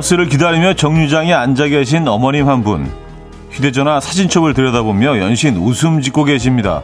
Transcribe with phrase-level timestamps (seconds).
[0.00, 2.90] 버스를 기다리며 정류장에 앉아 계신 어머님 한 분.
[3.50, 6.82] 휴대전화 사진첩을 들여다보며 연신 웃음 짓고 계십니다.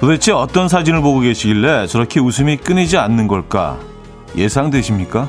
[0.00, 3.78] 도대체 어떤 사진을 보고 계시길래 저렇게 웃음이 끊이지 않는 걸까?
[4.36, 5.28] 예상되십니까?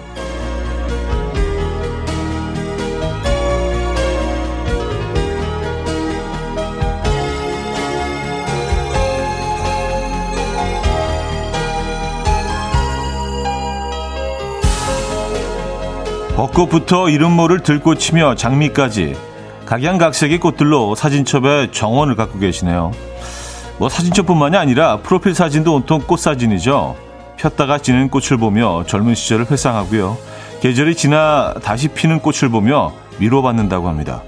[16.36, 19.16] 벚꽃부터 이름 모를 들꽃이며 장미까지
[19.68, 22.92] 각양각색의 꽃들로 사진첩에 정원을 갖고 계시네요.
[23.78, 26.96] 뭐 사진첩뿐만이 아니라 프로필 사진도 온통 꽃 사진이죠.
[27.38, 30.18] 폈다가 지는 꽃을 보며 젊은 시절을 회상하고요.
[30.62, 34.24] 계절이 지나 다시 피는 꽃을 보며 위로받는다고 합니다.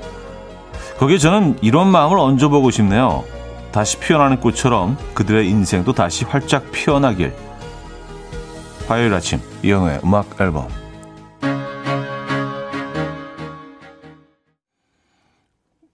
[0.99, 3.23] 거기에 저는 이런 마음을 얹어보고 싶네요.
[3.71, 7.33] 다시 피어나는 꽃처럼 그들의 인생도 다시 활짝 피어나길.
[8.87, 10.84] 화요일 아침 이영우의 음악 앨범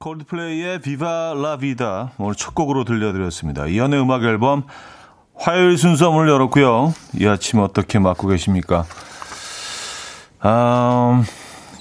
[0.01, 3.67] 콜드플레이의 비바 라비다 오늘 첫 곡으로 들려드렸습니다.
[3.67, 4.63] 이연의 음악 앨범
[5.35, 6.93] 화요일 순서 문을 열었고요.
[7.19, 8.83] 이 아침 어떻게 맞고 계십니까?
[10.39, 11.23] 아,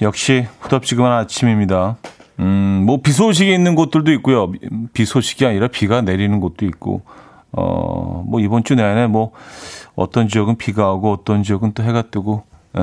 [0.02, 1.96] 역시 후덥지근한 아침입니다.
[2.40, 4.52] 음, 뭐 비 소식이 있는 곳들도 있고요.
[4.92, 7.02] 비 소식이 아니라 비가 내리는 곳도 있고
[7.52, 9.32] 어, 뭐 이번 주 내내 뭐
[9.96, 12.44] 어떤 지역은 비가 오고 어떤 지역은 또 해가 뜨고
[12.76, 12.80] 에,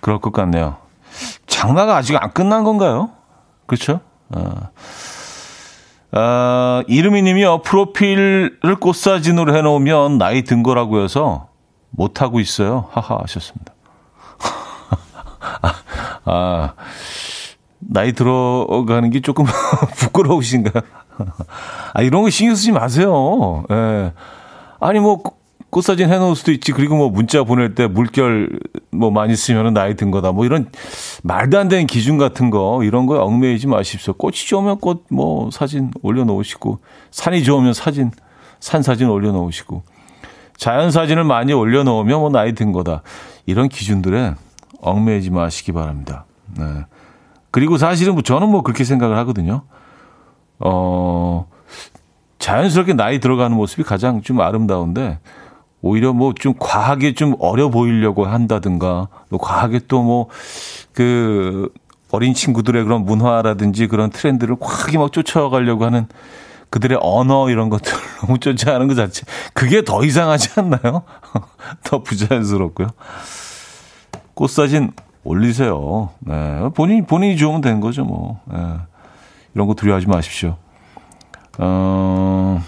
[0.00, 0.76] 그럴 것 같네요.
[1.46, 3.10] 장마가 아직 안 끝난 건가요?
[3.66, 4.00] 그렇죠?
[4.34, 4.54] 어.
[6.12, 7.62] 아, 이름이 님이요.
[7.62, 11.48] 프로필을 꽃사진으로 해놓으면 나이 든 거라고 해서
[11.90, 12.88] 못하고 있어요.
[12.90, 13.74] 하하 하셨습니다.
[15.62, 15.74] 아,
[16.24, 16.74] 아,
[17.78, 19.44] 나이 들어가는 게 조금
[19.96, 20.82] 부끄러우신가요?
[21.94, 23.64] 아, 이런 거 신경 쓰지 마세요.
[23.70, 24.12] 예.
[24.80, 25.22] 아니, 뭐,
[25.70, 26.72] 꽃사진 해놓을 수도 있지.
[26.72, 28.58] 그리고 뭐 문자 보낼 때 물결
[28.90, 30.32] 뭐 많이 쓰면은 나이 든 거다.
[30.32, 30.70] 뭐 이런
[31.22, 34.14] 말도 안 되는 기준 같은 거 이런 거에 얽매이지 마십시오.
[34.14, 36.78] 꽃이 좋으면 꽃 뭐 사진 올려놓으시고
[37.10, 38.10] 산이 좋으면 사진
[38.60, 39.82] 산 사진 올려놓으시고
[40.56, 43.02] 자연 사진을 많이 올려놓으면 뭐 나이 든 거다.
[43.46, 44.34] 이런 기준들에
[44.80, 46.24] 얽매이지 마시기 바랍니다.
[46.56, 46.64] 네.
[47.50, 49.62] 그리고 사실은 뭐 저는 뭐 그렇게 생각을 하거든요.
[50.60, 51.48] 어,
[52.38, 55.18] 자연스럽게 나이 들어가는 모습이 가장 좀 아름다운데
[55.82, 60.28] 오히려 뭐 좀 과하게 좀 어려 보이려고 한다든가 또 과하게 또 뭐
[60.92, 61.68] 그
[62.10, 66.08] 어린 친구들의 그런 문화라든지 그런 트렌드를 과하게 막 쫓아가려고 하는
[66.70, 69.24] 그들의 언어 이런 것들 을 너무 쫓아가는 것 자체
[69.54, 71.02] 그게 더 이상하지 않나요?
[71.84, 72.88] 더 부자연스럽고요.
[74.34, 74.92] 꽃 사진
[75.24, 76.10] 올리세요.
[76.20, 76.68] 네.
[76.74, 78.40] 본인 본인이 좋으면 된 거죠, 뭐.
[78.46, 78.58] 네.
[79.54, 80.56] 이런 거 두려워하지 마십시오.
[81.58, 82.62] 어.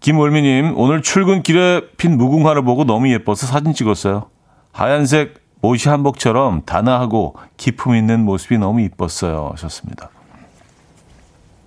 [0.00, 4.30] 김월미님, 오늘 출근길에 핀 무궁화를 보고 너무 예뻐서 사진 찍었어요.
[4.72, 9.50] 하얀색 옷이 한복처럼 단아하고 기품 있는 모습이 너무 이뻤어요.
[9.52, 10.08] 하셨습니다.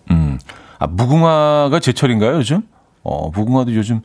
[0.09, 0.39] 음,
[0.79, 2.67] 아, 무궁화가 제철인가요, 요즘?
[3.03, 4.01] 어, 무궁화도 요즘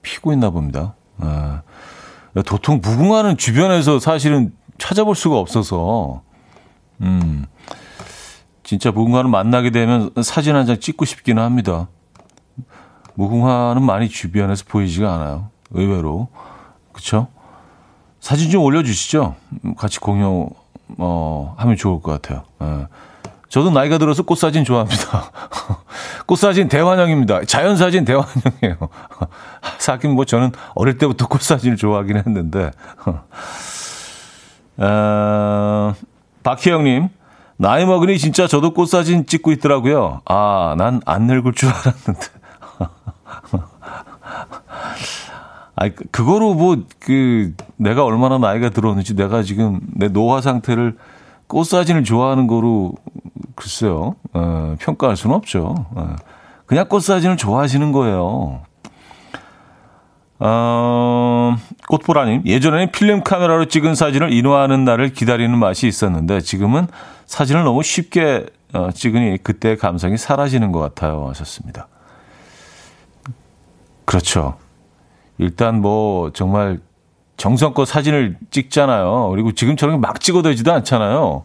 [0.00, 0.94] 피고 있나 봅니다.
[1.18, 1.60] 아,
[2.46, 6.22] 도통 무궁화는 주변에서 사실은 찾아볼 수가 없어서,
[7.02, 7.44] 음,
[8.62, 11.88] 진짜 무궁화를 만나게 되면 사진 한 장 찍고 싶기는 합니다.
[13.18, 15.48] 무궁화는 많이 주변에서 보이지가 않아요.
[15.72, 16.28] 의외로.
[16.92, 17.26] 그쵸?
[18.20, 19.34] 사진 좀 올려주시죠.
[19.76, 20.48] 같이 공유,
[20.98, 22.44] 어, 하면 좋을 것 같아요.
[22.62, 22.86] 예.
[23.48, 25.32] 저도 나이가 들어서 꽃사진 좋아합니다.
[26.26, 27.44] 꽃사진 대환영입니다.
[27.46, 28.88] 자연사진 대환영이에요.
[29.78, 32.70] 사긴 뭐 저는 어릴 때부터 꽃사진을 좋아하긴 했는데.
[34.78, 35.94] 어,
[36.44, 37.08] 박희영님,
[37.56, 40.20] 나이 먹으니 진짜 저도 꽃사진 찍고 있더라고요.
[40.24, 42.37] 아, 난 안 늙을 줄 알았는데.
[45.80, 50.96] 아, 그거로 뭐, 그, 내가 얼마나 나이가 들었는지 내가 지금 내 노화 상태를
[51.46, 52.94] 꽃사진을 좋아하는 거로,
[53.54, 55.86] 글쎄요, 어, 평가할 수는 없죠.
[55.94, 56.16] 어,
[56.66, 58.62] 그냥 꽃사진을 좋아하시는 거예요.
[60.40, 61.56] 어,
[61.88, 66.88] 꽃보라님, 예전에는 필름 카메라로 찍은 사진을 인화하는 날을 기다리는 맛이 있었는데, 지금은
[67.26, 71.28] 사진을 너무 쉽게 어, 찍으니 그때 감성이 사라지는 것 같아요.
[71.28, 71.88] 하셨습니다.
[74.08, 74.56] 그렇죠.
[75.36, 76.80] 일단 뭐 정말
[77.36, 79.28] 정성껏 사진을 찍잖아요.
[79.30, 81.44] 그리고 지금처럼 막 찍어대지도 않잖아요.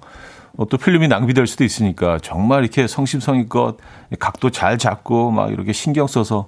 [0.55, 3.77] 어, 또 필름이 낭비될 수도 있으니까 정말 이렇게 성심성의껏
[4.17, 6.47] 각도 잘 잡고 막 이렇게 신경 써서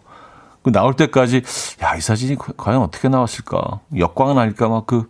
[0.63, 1.41] 그 나올 때까지
[1.83, 5.09] 야 이 사진이 과연 어떻게 나왔을까 역광은 아닐까 막 그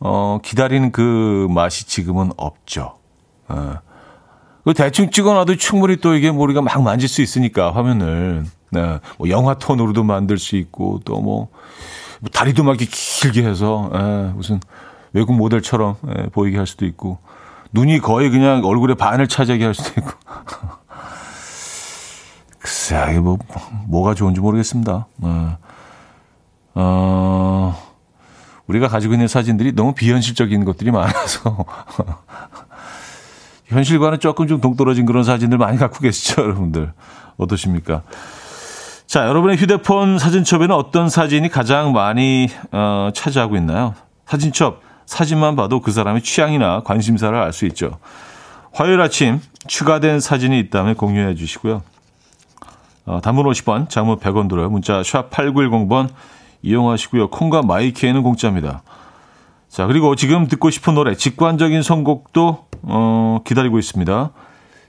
[0.00, 2.94] 어, 기다리는 그 맛이 지금은 없죠.
[3.48, 3.87] 어.
[4.68, 8.98] 그 대충 찍어놔도 충분히 또 이게 뭐 우리가 막 만질 수 있으니까 화면을 네.
[9.16, 11.48] 뭐 영화 톤으로도 만들 수 있고 또 뭐,
[12.20, 14.60] 뭐 다리도 막 이렇게 길게 해서 예, 무슨
[15.14, 17.16] 외국 모델처럼 예, 보이게 할 수도 있고
[17.72, 20.12] 눈이 거의 그냥 얼굴의 반을 차지하게 할 수도 있고.
[22.60, 23.38] 글쎄, 이게 뭐,
[23.86, 25.06] 뭐가 좋은지 모르겠습니다.
[25.22, 25.58] 어,
[26.74, 27.94] 어,
[28.66, 31.64] 우리가 가지고 있는 사진들이 너무 비현실적인 것들이 많아서.
[33.68, 36.92] 현실과는 조금 좀 동떨어진 그런 사진들 많이 갖고 계시죠, 여러분들.
[37.36, 38.02] 어떠십니까?
[39.06, 43.94] 자, 여러분의 휴대폰 사진첩에는 어떤 사진이 가장 많이 어, 차지하고 있나요?
[44.26, 47.98] 사진첩 사진만 봐도 그 사람의 취향이나 관심사를 알 수 있죠.
[48.72, 51.82] 화요일 아침 추가된 사진이 있다면 공유해 주시고요.
[53.06, 54.68] 어, 단문 50원, 장문 100원 들어요.
[54.68, 56.08] 문자 샵 8910번
[56.62, 57.30] 이용하시고요.
[57.30, 58.82] 콩과 마이케이는 공짜입니다.
[59.70, 64.30] 자, 그리고 지금 듣고 싶은 노래, 직관적인 선곡도 어, 기다리고 있습니다.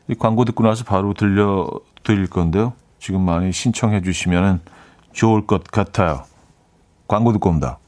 [0.10, 2.74] 이 광고 듣고 나서 바로 들려드릴 건데요.
[3.00, 4.62] 지금 많이 신청해 주시면
[5.14, 6.24] 좋을 것 같아요.
[7.08, 7.80] 광고 듣고 옵니다.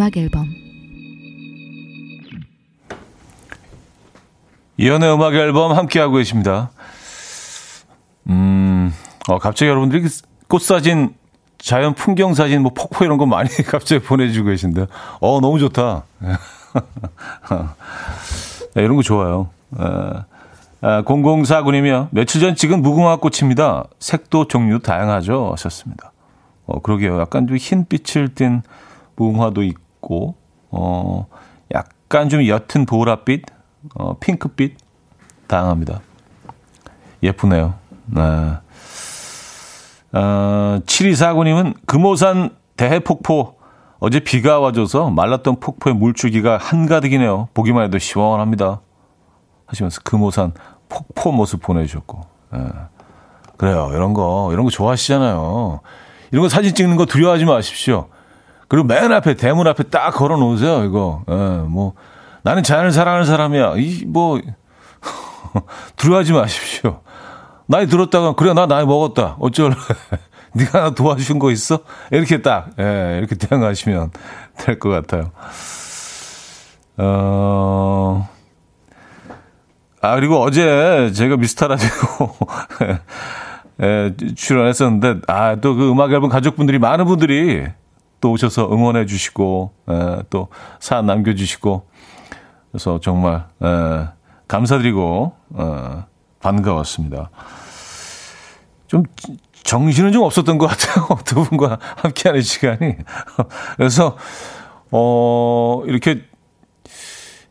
[0.00, 0.48] 음악 앨범
[4.78, 6.70] 이연의 음악 앨범 함께하고 계십니다.
[8.30, 8.94] 음,
[9.28, 10.08] 어, 갑자기 여러분들이 그
[10.48, 11.14] 꽃사진,
[11.58, 14.86] 자연 풍경 사진, 뭐 폭포 이런 거 많이 갑자기 보내주고 계신데,
[15.20, 16.04] 어, 너무 좋다.
[18.74, 19.50] 네, 이런 거 좋아요.
[19.76, 20.24] 아,
[20.80, 22.08] 0049님이요.
[22.10, 23.84] 며칠 전 찍은 무궁화 꽃입니다.
[23.98, 25.50] 색도 종류 다양하죠.
[25.52, 26.12] 하셨습니다.
[26.64, 27.20] 어, 그러게요.
[27.20, 28.62] 약간 좀 흰빛을 띤
[29.16, 29.89] 무궁화도 있고,
[30.70, 31.26] 어,
[31.74, 33.44] 약간 좀 옅은 보라빛,
[33.94, 34.76] 어, 핑크빛,
[35.46, 36.00] 다양합니다.
[37.22, 37.74] 예쁘네요.
[38.06, 38.22] 네.
[40.12, 43.56] 어, 7249님은 금오산 대해폭포,
[43.98, 47.48] 어제 비가 와줘서 말랐던 폭포의 물줄기가 한가득이네요.
[47.52, 48.80] 보기만 해도 시원합니다.
[49.66, 50.54] 하시면서 금오산
[50.88, 52.20] 폭포 모습 보내주셨고.
[52.52, 52.60] 네.
[53.56, 53.90] 그래요.
[53.92, 55.80] 이런 거, 이런 거 좋아하시잖아요.
[56.32, 58.08] 이런 거 사진 찍는 거 두려워하지 마십시오.
[58.70, 60.84] 그리고 맨 앞에 대문 앞에 딱 걸어 놓으세요.
[60.84, 61.24] 이거.
[61.28, 61.94] 예, 뭐
[62.42, 63.74] 나는 자연을 사랑하는 사람이야.
[63.76, 64.40] 이뭐
[65.96, 67.00] 두려워하지 마십시오.
[67.66, 69.36] 나이 들었다가 그래 나 나이 먹었다.
[69.40, 69.74] 어쩔
[70.54, 71.80] 네가 나 도와준 거 있어?
[72.12, 74.12] 이렇게 딱 예, 이렇게 대응하시면
[74.58, 75.32] 될 것 같아요.
[76.96, 78.28] 어.
[80.02, 81.88] 아, 그리고 어제 제가 미스터 라디오
[83.82, 87.66] 예, 출연했었는데, 아, 또 그 음악 앨범 가족분들이, 많은 분들이
[88.20, 91.88] 또 오셔서 응원해 주시고 에, 또 사연 남겨 주시고
[92.70, 94.08] 그래서 정말 에,
[94.48, 96.04] 감사드리고 어,
[96.40, 97.30] 반가웠습니다.
[98.86, 99.04] 좀
[99.62, 101.06] 정신은 좀 없었던 것 같아요.
[101.24, 102.96] 두 분과 함께하는 시간이.
[103.76, 104.16] 그래서
[104.90, 106.24] 어 이렇게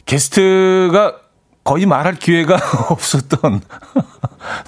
[0.06, 1.16] 게스트가
[1.64, 2.58] 거의 말할 기회가
[2.90, 3.62] 없었던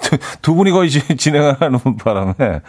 [0.01, 2.61] 두, 두 분이 거의 진행하는 바람에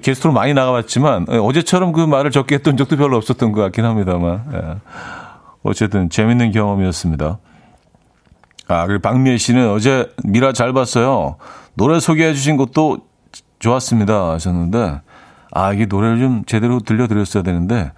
[0.00, 4.44] 게스트로 많이 나가봤지만 예, 어제처럼 그 말을 적게 했던 적도 별로 없었던 것 같긴 합니다만
[4.52, 4.76] 예.
[5.62, 7.38] 어쨌든 재밌는 경험이었습니다.
[8.68, 11.36] 아 그리고 박미애 씨는 어제 미라 잘 봤어요.
[11.74, 12.98] 노래 소개해 주신 것도
[13.58, 15.00] 좋았습니다 하셨는데
[15.52, 17.92] 아 이게 노래를 좀 제대로 들려드렸어야 되는데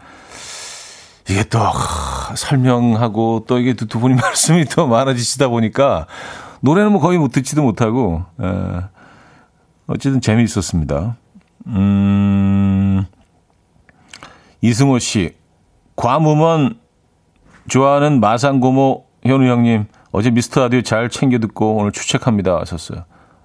[1.28, 1.58] 이게 또
[2.34, 6.06] 설명하고 또 이게 두 분이 말씀이 또 많아지시다 보니까
[6.60, 8.82] 노래는 뭐 거의 못 듣지도 못하고 에, 예.
[9.86, 11.16] 어쨌든 재미있었습니다.
[11.66, 13.06] 음,
[14.60, 15.34] 이승호 씨,
[15.96, 16.78] 과무먼
[17.68, 23.04] 좋아하는 마상고모 현우 형님, 어제 미스터 라디오 잘 챙겨 듣고 오늘 추측합니다 하셨어요.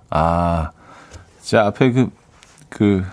[0.09, 0.71] 아,
[1.41, 2.09] 자, 앞에 그,
[2.69, 3.05] 그,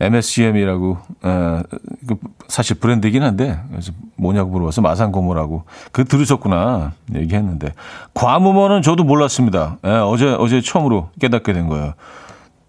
[0.00, 1.62] MSGM이라고, 에,
[2.06, 2.16] 그
[2.48, 5.64] 사실 브랜드이긴 한데, 그래서 뭐냐고 물어봐서 마상고모라고.
[5.92, 6.92] 그 들으셨구나.
[7.14, 7.74] 얘기했는데.
[8.12, 9.78] 과무먼은 저도 몰랐습니다.
[9.84, 11.94] 에, 어제, 어제 처음으로 깨닫게 된 거예요.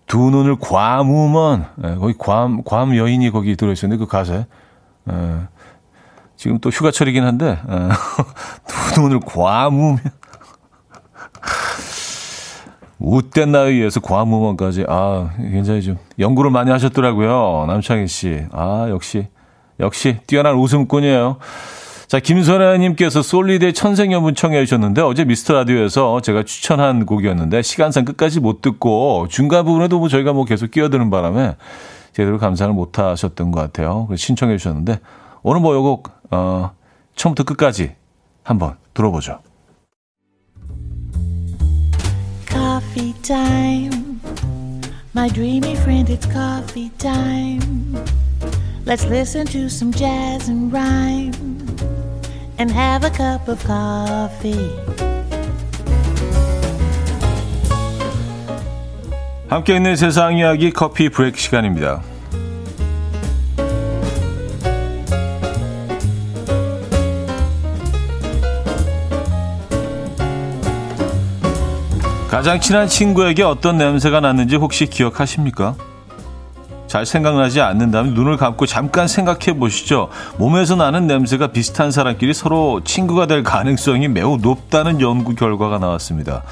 [0.07, 4.45] 두 눈을 과무먼 예, 거기 괌, 괌 여인이 거기 들어있었는데 그 가사에.
[5.09, 5.37] 예,
[6.35, 7.89] 지금 또 휴가철이긴 한데 예,
[8.93, 9.99] 두 눈을 과무면.
[12.99, 14.85] 웃된 나이에서 과무먼까지.
[14.87, 19.27] 아 굉장히 좀 연구를 많이 하셨더라고요 남창희 씨아 역시
[19.79, 21.37] 역시 뛰어난 웃음꾼이에요.
[22.07, 28.61] 자, 김선아님께서 솔리드의 천생연분 청해 주셨는데 어제 미스터 라디오에서 제가 추천한 곡이었는데 시간상 끝까지 못
[28.61, 31.55] 듣고 중간 부분에도 뭐 저희가 뭐 계속 끼어드는 바람에
[32.13, 34.05] 제대로 감상을 못 하셨던 것 같아요.
[34.07, 34.99] 그래서 신청해 주셨는데
[35.41, 36.71] 오늘 뭐 요곡 어,
[37.15, 37.95] 처음부터 끝까지
[38.43, 39.39] 한번 들어보죠.
[42.47, 44.19] coffee time.
[45.13, 47.95] My dreamy friend, it's coffee time.
[48.85, 51.64] Let's listen to some jazz and rhyme
[52.57, 54.69] and have a cup of coffee.
[59.47, 62.01] 함께 있는 세상 이야기 커피 브레이크 시간입니다.
[72.29, 75.75] 가장 친한 친구에게 어떤 냄새가 났는지 혹시 기억하십니까?
[76.95, 80.07] 잘 생각나지 않는다면 눈을 감고 잠깐 생각해 보시죠.
[80.37, 86.43] 몸에서 나는 냄새가 비슷한 사람끼리 서로 친구가 될 가능성이 매우 높다는 연구 결과가 나왔습니다.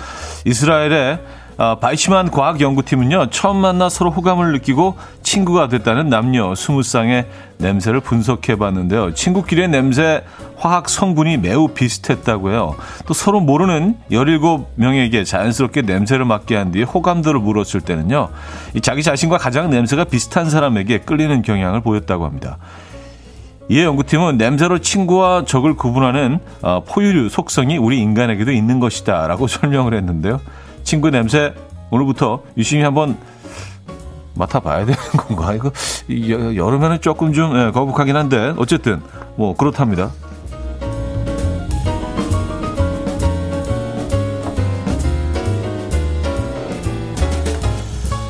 [0.43, 1.19] 이스라엘의
[1.57, 7.25] 아, 바이시만 과학연구팀은요, 처음 만나 서로 호감을 느끼고 친구가 됐다는 남녀 20쌍의
[7.57, 9.13] 냄새를 분석해 봤는데요.
[9.13, 10.23] 친구끼리의 냄새
[10.57, 12.75] 화학 성분이 매우 비슷했다고 해요.
[13.05, 18.29] 또 서로 모르는 17명에게 자연스럽게 냄새를 맡게 한 뒤에 호감도를 물었을 때는요,
[18.81, 22.57] 자기 자신과 가장 냄새가 비슷한 사람에게 끌리는 경향을 보였다고 합니다.
[23.69, 29.93] 이에 연구팀은 냄새로 친구와 적을 구분하는 어, 포유류 속성이 우리 인간에게도 있는 것이다 라고 설명을
[29.93, 30.41] 했는데요.
[30.83, 31.53] 친구 냄새
[31.89, 33.17] 오늘부터 유심히 한번
[34.35, 35.53] 맡아봐야 되는 건가?
[36.07, 39.01] 이거 여름에는 조금 좀 예, 거북하긴 한데 어쨌든
[39.35, 40.11] 뭐 그렇답니다.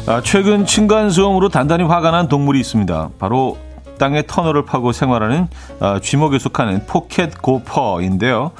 [0.06, 3.12] 아, 최근 층간소음으로 단단히 화가 난 동물이 있습니다.
[3.18, 3.58] 바로
[4.00, 5.48] 땅의 터널을 파고 생활하는
[5.80, 8.52] 아, 쥐목에 속하는 포켓 고퍼인데요.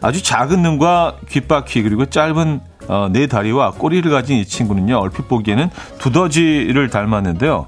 [0.00, 2.60] 아주 작은 눈과 귓바퀴 그리고 짧은
[2.92, 7.66] 어, 네 다리와 꼬리를 가진 이 친구는요, 얼핏 보기에는 두더지를 닮았는데요.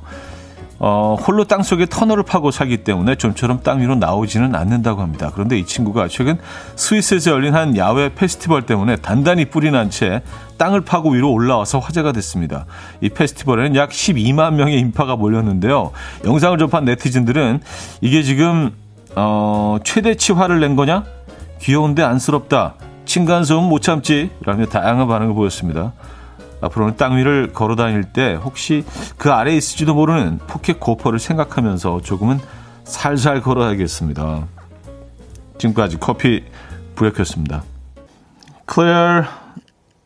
[0.81, 5.31] 어, 홀로 땅 속에 터널을 파고 살기 때문에 좀처럼 땅 위로 나오지는 않는다고 합니다.
[5.33, 6.37] 그런데 이 친구가 최근
[6.77, 10.21] 스위스에서 열린 한 야외 페스티벌 때문에 단단히 뿌리 난 채
[10.59, 12.67] 땅을 파고 위로 올라와서 화제가 됐습니다.
[13.01, 15.93] 이 페스티벌에는 약 12만 명의 인파가 몰렸는데요.
[16.27, 17.61] 영상을 접한 네티즌들은
[18.03, 18.73] 이게 지금
[19.17, 21.05] 어, 최대치 화를 낸 거냐?
[21.61, 22.75] 귀여운데 안쓰럽다.
[23.05, 25.93] 층간소음 못 참지 라며 다양한 반응을 보였습니다.
[26.61, 28.85] 앞으로는 땅 위를 걸어 다닐 때 혹시
[29.19, 32.39] 그 아래에 있을지도 모르는 pocket gopher를 생각하면서 조금은
[32.85, 34.47] 살살 걸어야겠습니다.
[35.59, 36.45] 지금까지 커피
[36.97, 37.63] 브레이크였습니다.
[38.67, 39.25] Claire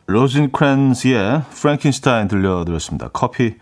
[0.07, 3.09] Rosinkranz의 Frankenstein 들려드렸습니다.
[3.13, 3.57] 커피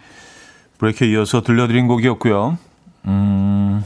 [0.79, 2.57] 브레이크에 이어서 들려드린 곡이었고요.
[3.07, 3.85] 음,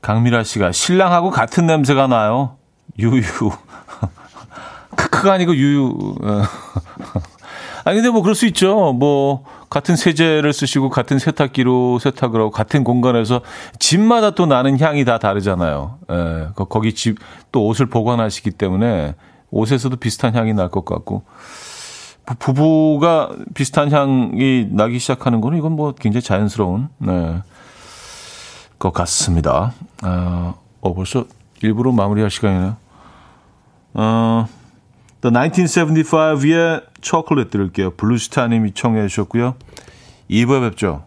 [0.00, 2.56] 강미라 씨가 신랑하고 같은 냄새가 나요.
[2.98, 3.22] 유유.
[5.22, 6.16] 크크가 아니고 유유.
[6.22, 6.42] 어.
[7.84, 8.92] 아니 근데 뭐 그럴 수 있죠.
[8.92, 13.40] 뭐 같은 세제를 쓰시고 같은 세탁기로 세탁을 하고 같은 공간에서
[13.78, 15.98] 집마다 또 나는 향이 다 다르잖아요.
[16.10, 16.48] 예.
[16.68, 17.16] 거기 집
[17.52, 19.14] 또 옷을 보관하시기 때문에
[19.50, 21.22] 옷에서도 비슷한 향이 날 것 같고
[22.38, 27.42] 부부가 비슷한 향이 나기 시작하는 거는 이건 뭐 굉장히 자연스러운 네.
[28.78, 29.74] 것 같습니다.
[30.02, 31.26] 어, 어 벌써
[31.62, 32.76] 일부러 마무리할 시간이네요.
[33.94, 34.48] 어,
[35.22, 37.92] The 1975의 초콜릿 들을게요.
[37.92, 39.54] 블루스타님이 청해 주셨고요.
[40.28, 41.04] 2부에 뵙죠.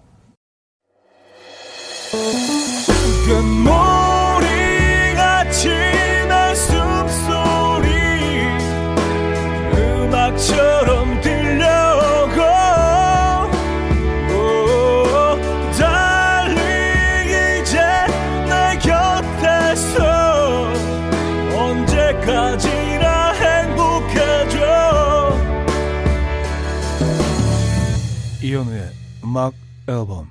[29.36, 29.52] 음악
[29.90, 30.30] 앨범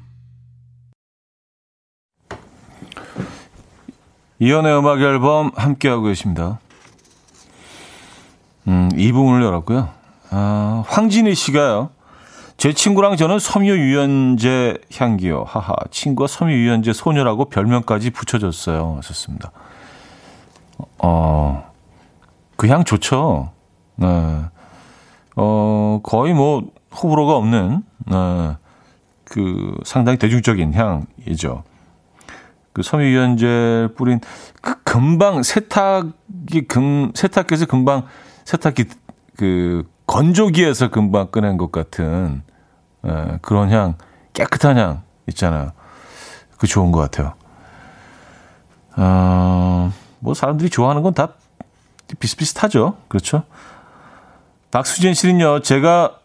[4.39, 6.59] 이현우의 음악 앨범 함께하고 계십니다.
[8.67, 9.91] 음, 이 부분을 열었고요.
[10.31, 11.91] 아, 황진희 씨가요.
[12.57, 15.45] 제 친구랑 저는 섬유 유연제 향기요.
[15.47, 15.75] 하하.
[15.91, 18.95] 친구가 섬유 유연제 소녀라고 별명까지 붙여줬어요.
[18.97, 19.53] 하셨습니다.
[20.97, 21.71] 어,
[22.57, 23.51] 그 향 좋죠.
[23.97, 24.07] 네.
[25.37, 26.63] 어, 거의 뭐,
[26.97, 28.57] 호불호가 없는 어,
[29.35, 31.65] 그 상당히 대중적인 향이죠.
[32.73, 34.21] 그 섬유유연제 뿌린
[34.61, 38.05] 그 금방 세탁기 금 세탁기에서 금방
[38.45, 38.85] 세탁기
[39.37, 42.43] 그 건조기에서 금방 꺼낸 것 같은
[43.05, 43.95] 에, 그런 향
[44.35, 45.73] 깨끗한 향 있잖아요.
[46.57, 47.35] 그 좋은 것 같아요.
[48.97, 51.31] 어, 뭐 사람들이 좋아하는 건 다
[52.21, 52.99] 비슷비슷하죠.
[53.09, 53.43] 그렇죠?
[54.71, 56.19] 박수진 씨는요, 제가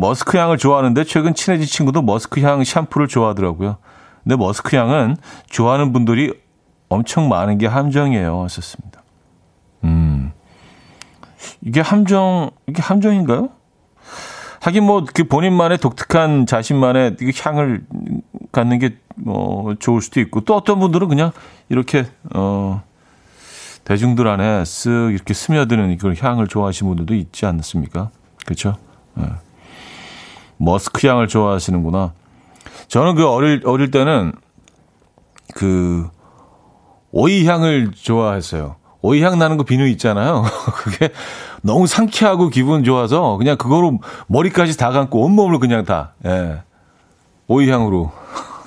[0.00, 3.76] 머스크 향을 좋아하는데 최근 친해진 친구도 머스크 향 샴푸를 좋아하더라고요.
[4.22, 5.16] 근데 머스크 향은
[5.48, 6.32] 좋아하는 분들이
[6.88, 8.42] 엄청 많은 게 함정이에요.
[8.44, 9.02] 하셨습니다.
[9.84, 10.32] 음.
[11.62, 13.50] 이게 함정, 이게 함정인가요?
[14.60, 17.84] 하긴 뭐 그 본인만의 독특한 자신만의 그 향을
[18.52, 21.32] 갖는 게 뭐 좋을 수도 있고 또 어떤 분들은 그냥
[21.68, 22.82] 이렇게 어
[23.84, 28.10] 대중들 안에 쓱 이렇게 스며드는 그런 향을 좋아하시는 분들도 있지 않습니까?
[28.44, 28.76] 그렇죠?
[29.14, 29.24] 네.
[30.60, 32.12] 머스크 향을 좋아하시는구나.
[32.88, 34.32] 저는 그 어릴 어릴 때는
[35.54, 36.08] 그
[37.12, 38.76] 오이 향을 좋아했어요.
[39.02, 40.44] 오이 향 나는 거 비누 있잖아요.
[40.76, 41.10] 그게
[41.62, 46.62] 너무 상쾌하고 기분 좋아서 그냥 그거로 머리까지 다 감고 온몸을 그냥 다 예.
[47.48, 48.12] 오이 향으로.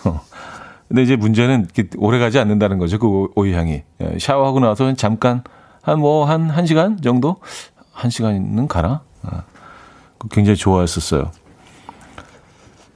[0.90, 2.98] 근데 이제 문제는 오래 가지 않는다는 거죠.
[2.98, 3.84] 그 오이 향이.
[4.02, 4.18] 예.
[4.20, 5.44] 샤워하고 나서 잠깐
[5.84, 7.38] 한 뭐한한 시간 정도
[7.92, 9.02] 한 시간은 가나?
[9.32, 9.38] 예.
[10.32, 11.32] 굉장히 좋아했었어요.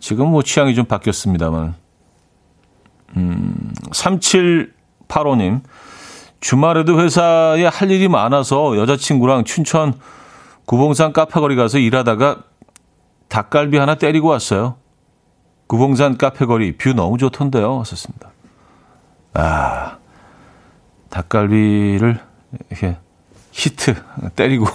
[0.08, 1.76] 지금 뭐 취향이 좀 바뀌었습니다만.
[3.18, 5.60] 음, 3785님.
[6.40, 9.94] 주말에도 회사에 할 일이 많아서 여자친구랑 춘천
[10.66, 12.44] 구봉산 카페거리 가서 일하다가
[13.28, 14.78] 닭갈비 하나 때리고 왔어요.
[15.68, 17.82] 구봉산 카페거리 뷰 너무 좋던데요.
[17.82, 18.30] 하셨습니다.
[19.34, 19.98] 아,
[21.10, 22.18] 닭갈비를
[22.70, 22.96] 이렇게
[23.52, 23.94] 히트
[24.38, 24.68] 때리고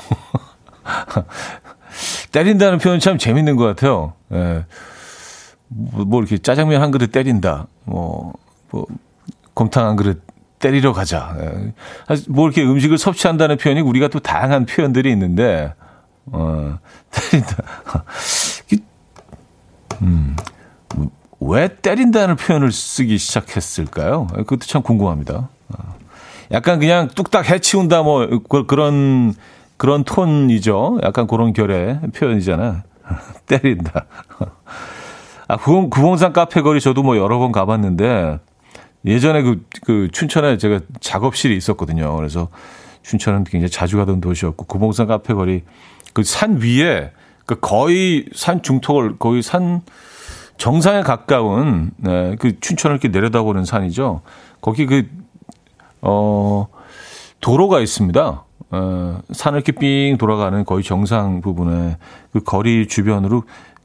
[2.32, 4.12] 때린다는 표현 참 재밌는 것 같아요.
[4.32, 4.66] 예.
[5.74, 7.66] 뭐, 뭐 이렇게 짜장면 한 그릇 때린다.
[7.84, 8.32] 뭐,
[8.70, 8.86] 뭐
[9.54, 10.22] 곰탕 한 그릇
[10.58, 11.36] 때리러 가자.
[11.40, 11.72] 예.
[12.28, 15.74] 뭐 이렇게 음식을 섭취한다는 표현이 우리가 또 다양한 표현들이 있는데,
[16.26, 16.78] 어,
[17.10, 17.56] 때린다.
[20.02, 20.36] 음,
[21.40, 24.28] 왜 때린다는 표현을 쓰기 시작했을까요?
[24.28, 25.48] 그것도 참 궁금합니다.
[25.68, 25.94] 어.
[26.52, 28.28] 약간 그냥 뚝딱 해치운다 뭐
[28.66, 29.34] 그런
[29.76, 31.00] 그런 톤이죠.
[31.02, 32.84] 약간 그런 결의 표현이잖아.
[33.46, 34.06] 때린다.
[35.52, 38.40] 아, 구봉, 구봉산 카페 거리 저도 뭐 여러 번 가봤는데
[39.04, 42.16] 예전에 그, 그 춘천에 제가 작업실이 있었거든요.
[42.16, 42.48] 그래서
[43.02, 45.62] 춘천은 굉장히 자주 가던 도시였고 구봉산 카페 거리
[46.14, 47.12] 그 산 위에
[47.44, 49.82] 그 거의 산 중턱을 거의 산
[50.56, 54.22] 정상에 가까운 네, 그 춘천을 이렇게 내려다보는 산이죠.
[54.62, 55.06] 거기 그
[56.00, 56.66] 어,
[57.42, 58.44] 도로가 있습니다.
[58.70, 61.98] 어, 산을 이렇게 삥 돌아가는 거의 정상 부분에
[62.32, 63.42] 그 거리 주변으로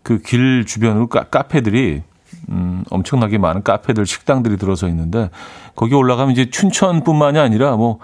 [0.07, 2.03] 그 길 주변으로 카, 카페들이
[2.49, 5.29] 음, 엄청나게 많은 카페들, 식당들이 들어서 있는데
[5.75, 7.99] 거기 올라가면 이제 춘천뿐만이 아니라 뭐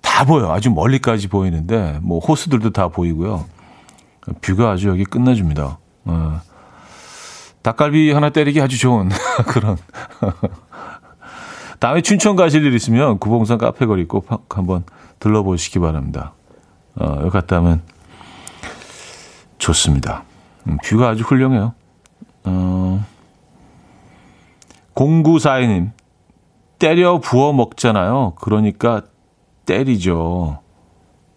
[0.00, 0.50] 다 보여.
[0.52, 3.44] 아주 멀리까지 보이는데 뭐 호수들도 다 보이고요.
[4.40, 5.78] 뷰가 아주 여기 끝내줍니다.
[6.04, 6.40] 어.
[7.62, 9.08] 닭갈비 하나 때리기 아주 좋은
[9.48, 9.76] 그런
[11.80, 14.84] 다음에 춘천 가실 일 있으면 구봉산 카페 거리 꼭 한번
[15.20, 16.32] 들러보시기 바랍니다.
[16.94, 17.82] 어, 여기 갔다 하면
[19.58, 20.24] 좋습니다.
[20.68, 21.74] 음, 뷰가 아주 훌륭해요.
[22.44, 23.04] 어,
[24.94, 25.90] 0942님,
[26.78, 28.34] 때려 부어 먹잖아요.
[28.36, 29.02] 그러니까
[29.66, 30.60] 때리죠.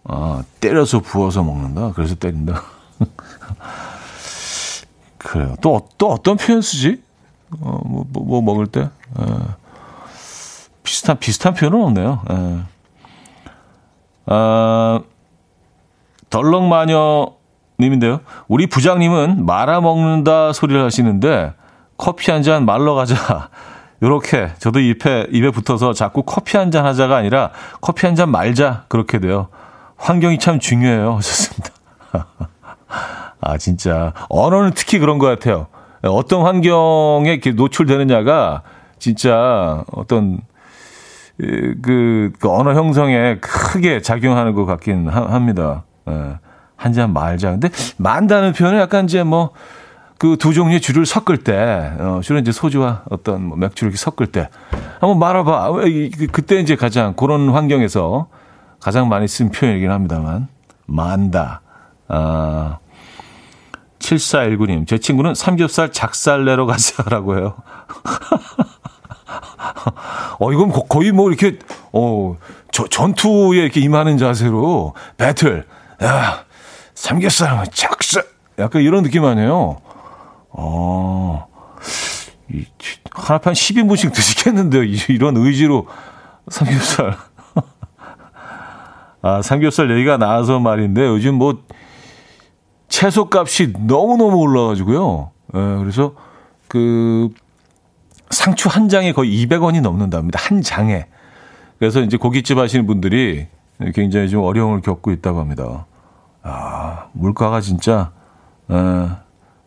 [0.04, 1.94] 아, 때려서 부어서 먹는다.
[1.94, 2.62] 그래서 때린다.
[5.18, 5.56] 그래요.
[5.62, 7.02] 또, 또 어떤 표현 쓰지?
[7.60, 8.90] 어, 뭐, 뭐, 뭐 먹을 때?
[9.16, 9.56] 어.
[10.84, 12.22] 비슷한, 비슷한 표현은 없네요.
[12.32, 12.60] 예.
[14.26, 15.02] 아,
[16.30, 17.34] 덜렁마녀
[17.82, 18.22] 님인데요.
[18.48, 21.54] 우리 부장님은 말아먹는다 소리를 하시는데
[21.98, 23.50] 커피 한 잔 말러 가자.
[24.02, 28.86] 요렇게 저도 입에, 입에 붙어서 자꾸 커피 한 잔 하자가 아니라 커피 한 잔 말자.
[28.88, 29.50] 그렇게 돼요.
[29.98, 31.18] 환경이 참 중요해요.
[31.18, 31.70] 하셨습니다.
[33.42, 34.14] 아, 진짜.
[34.30, 35.68] 언어는 특히 그런 것 같아요.
[36.04, 38.64] 어떤 환경에 노출되느냐가
[38.98, 40.40] 진짜 어떤
[41.38, 45.84] 그, 그 언어 형성에 크게 작용하는 것 같긴 하, 합니다.
[46.10, 46.40] 예.
[46.82, 47.52] 한 잔 말자.
[47.52, 49.52] 근데 만다는 표현은 약간 이제 뭐
[50.22, 54.28] 그 두 종류의 주를 섞을 때, 어, 주로 이제 소주와 어떤 뭐 맥주를 이렇게 섞을
[54.32, 54.50] 때
[55.00, 55.72] 한번 말아봐.
[55.72, 58.28] 그, 그때 이제 가장 그런 환경에서
[58.80, 60.48] 가장 많이 쓴 표현이긴 합니다만
[60.86, 61.62] 만다.
[62.08, 62.78] 아,
[63.98, 67.56] 7419님, 제 친구는 삼겹살 작살 내러 가자라고 해요.
[70.40, 71.58] 어, 이건 거의 뭐 이렇게,
[71.94, 72.36] 어,
[72.72, 75.66] 저, 전투에 이렇게 임하는 자세로 배틀,
[76.04, 76.44] 야,
[77.02, 78.24] 삼겹살, 작살,
[78.60, 79.82] 약간 이런 느낌 아니에요?
[80.52, 81.48] 어,
[82.54, 82.64] 이,
[83.10, 84.84] 하나에 한 10인분씩 드시겠는데요.
[85.10, 85.88] 이런 의지로
[86.48, 87.18] 삼겹살.
[89.24, 91.64] 아, 삼겹살 얘기가 나와서 말인데 요즘 뭐
[92.88, 95.32] 채소 값이 너무너무 올라가지고요.
[95.56, 96.14] 예, 그래서
[96.68, 97.30] 그
[98.30, 100.40] 상추 한 장에 거의 200원이 넘는답니다.
[100.40, 101.08] 한 장에.
[101.80, 103.48] 그래서 이제 고깃집 하시는 분들이
[103.96, 105.88] 굉장히 좀 어려움을 겪고 있다고 합니다.
[106.44, 108.12] 아, 물가가 진짜,
[108.70, 108.76] 에,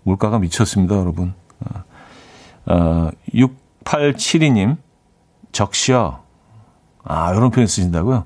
[0.03, 1.35] 물가가 미쳤습니다, 여러분.
[2.67, 4.77] 아, 6872님,
[5.53, 6.23] 적셔.
[7.05, 8.25] 아, 이런 표현 쓰신다고요?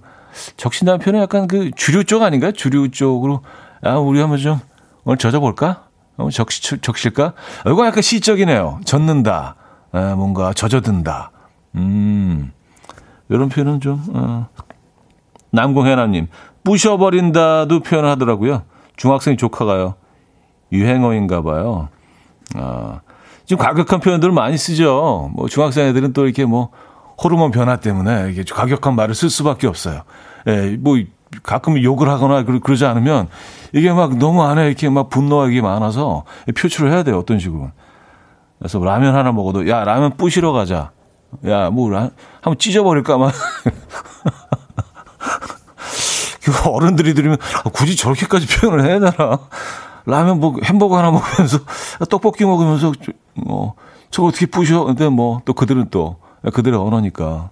[0.57, 2.53] 적신다는 표현은 약간 그 주류 쪽 아닌가요?
[2.53, 3.43] 주류 쪽으로,
[3.83, 4.61] 아, 우리 한번 좀
[5.05, 5.89] 오늘 젖어볼까?
[6.17, 7.35] 어, 적, 적실까?
[7.67, 8.81] 이거 약간 시적이네요.
[8.85, 9.57] 젖는다.
[9.95, 11.31] 에, 뭔가 젖어든다.
[11.77, 12.53] 음,
[13.29, 14.49] 이런 표현은 좀, 어.
[15.51, 16.29] 남궁혜나님,
[16.69, 18.65] 부셔버린다도 표현을 하더라고요.
[18.97, 19.95] 중학생 조카가요.
[20.71, 21.89] 유행어인가 봐요.
[22.57, 23.01] 아,
[23.47, 25.31] 지금 과격한 표현들을 많이 쓰죠.
[25.35, 26.69] 뭐 중학생 애들은 또 이렇게 뭐
[27.25, 30.03] 호르몬 변화 때문에 이게 과격한 말을 쓸 수밖에 없어요.
[30.47, 30.99] 예, 뭐
[31.43, 33.29] 가끔 욕을 하거나 그러지 않으면
[33.73, 35.09] 이게 막 너무 안에 이렇게 막
[35.49, 37.19] 이게 많아서 표출을 해야 돼요.
[37.19, 37.71] 어떤 식으로.
[38.59, 40.91] 그래서 라면 하나 먹어도 야 라면 부시러 가자.
[41.47, 41.97] 야뭐
[42.43, 43.33] 한번 찢어버릴까 막.
[46.51, 49.39] 그 어른들이 들으면 아, 굳이 저렇게까지 표현을 해야 되나?
[50.07, 51.59] 라면 뭐 햄버거 하나 먹으면서
[52.09, 52.93] 떡볶이 먹으면서
[53.35, 53.75] 뭐
[54.11, 54.85] 저거 어떻게 부셔?
[54.85, 56.17] 근데 뭐 또 그들은 또
[56.53, 57.51] 그들의 언어니까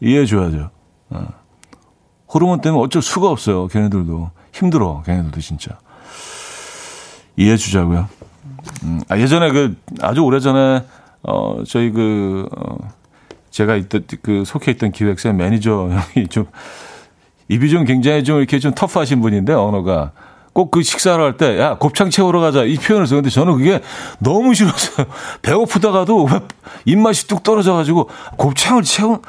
[0.00, 0.70] 이해해 줘야죠.
[1.10, 1.28] 어.
[2.32, 3.68] 호르몬 때문에 어쩔 수가 없어요.
[3.68, 5.02] 걔네들도 힘들어.
[5.06, 5.78] 걔네들도 진짜
[7.36, 8.08] 이해해 주자고요.
[8.82, 10.84] 음, 아, 예전에 그 아주 오래 전에
[11.22, 12.76] 어 저희 그 어,
[13.50, 16.46] 제가 있던 그 속해 있던 기획사 매니저 형이 좀
[17.48, 20.12] 입이 좀 굉장히 좀 이렇게 좀 터프하신 분인데 언어가
[20.52, 23.80] 꼭 그 식사를 할 때 야 곱창 채우러 가자 이 표현을 썼는데 저는 그게
[24.20, 25.06] 너무 싫었어요.
[25.42, 26.28] 배고프다가도
[26.84, 29.20] 입맛이 뚝 떨어져가지고 곱창을 채운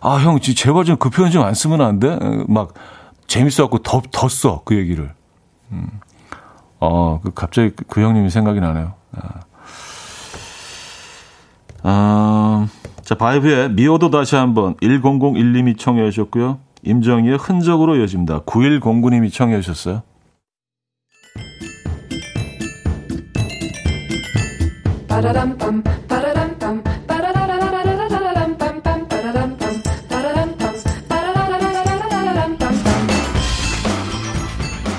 [0.00, 2.18] 아형 제발 좀 그 표현 좀 안 쓰면 안 돼?
[2.48, 2.74] 막
[3.28, 5.12] 재밌어갖고 더더써그 얘기를.
[5.70, 5.86] 음.
[6.80, 8.94] 어, 그 갑자기 그 형님이 생각이 나네요.
[9.16, 9.40] 아.
[11.82, 12.66] 아,
[13.02, 16.58] 자, 바이브의 미워도 다시 한번 1001님이 청해 주셨고요.
[16.84, 18.40] 임정희의 흔적으로 이어집니다.
[18.40, 20.02] 9109님이 청해 주셨어요.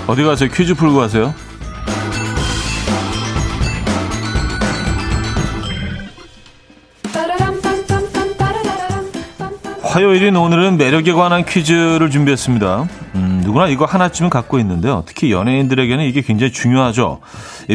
[0.07, 0.49] 어디 가세요?
[0.51, 1.33] 퀴즈 풀고 가세요?
[9.95, 12.85] 화요일인 오늘은 매력에 관한 퀴즈를 준비했습니다.
[13.15, 15.03] 음, 누구나 이거 하나쯤은 갖고 있는데요.
[15.05, 17.21] 특히 연예인들에게는 이게 굉장히 중요하죠.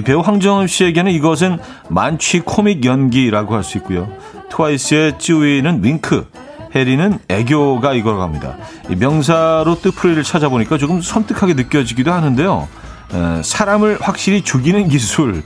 [0.05, 1.57] 배우 황정음 씨에게는 이것은
[1.89, 4.07] 만취 코믹 연기라고 할 수 있고요.
[4.51, 6.27] 트와이스의 찌우이는 윙크,
[6.75, 8.55] 해리는 애교가 이거라고 합니다.
[8.91, 12.69] 명사로 뜻풀이를 찾아보니까 조금 섬뜩하게 느껴지기도 하는데요.
[13.15, 15.43] 에, 사람을 확실히 죽이는 기술.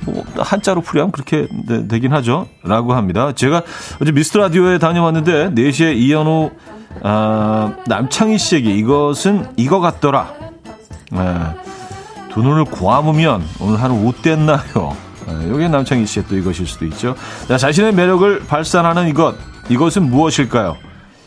[0.00, 1.48] 뭐 한자로 풀이하면 그렇게
[1.88, 2.48] 되, 긴 하죠.
[2.62, 3.32] 라고 합니다.
[3.32, 3.62] 제가
[4.00, 6.50] 어제 미스터 라디오에 다녀왔는데 4시에 이현우
[7.02, 10.32] 아, 남창희 씨에게 이것은 이거 같더라.
[11.12, 11.20] 네.
[12.30, 14.96] 두 눈을 고아으면 오늘 하루 웃댔나요?
[15.26, 17.14] 네, 여기 남창희 씨의 또 이것일 수도 있죠.
[17.46, 19.36] 자, 자신의 매력을 발산하는 이것.
[19.68, 20.76] 이것은 무엇일까요?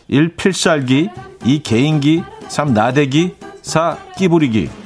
[0.08, 0.36] 1.
[0.36, 1.10] 필살기
[1.46, 1.64] 2.
[1.64, 2.74] 개인기 3.
[2.74, 3.98] 나대기 4.
[4.18, 4.81] 끼부리기 네,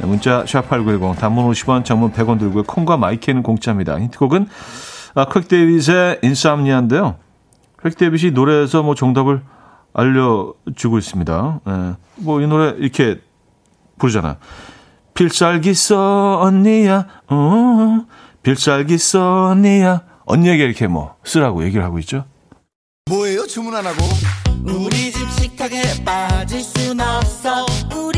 [0.00, 2.62] 문자 샵8910 단문 50원 전문 100원 들고요.
[2.64, 3.98] 콩과 마이크는 공짜입니다.
[3.98, 4.48] 힌트곡은
[5.14, 7.16] 아, Craig David의 Insomnia인데요.
[7.76, 9.42] Craig David이 노래에서 뭐 정답을
[9.92, 11.60] 알려주고 있습니다.
[11.66, 11.94] 네.
[12.16, 13.20] 뭐이 노래 이렇게
[13.98, 14.36] 부르잖아.
[15.14, 18.04] 필살기 써 언니야, 어,
[18.42, 20.02] 필살기 써 언니야.
[20.26, 22.24] 언니에게 이렇게 뭐 쓰라고 얘기를 하고 있죠.
[23.10, 23.46] 뭐예요?
[23.46, 24.04] 주문 안 하고?
[24.64, 27.66] 우리 집 식탁에 빠질 순 없어.
[27.96, 28.17] 우리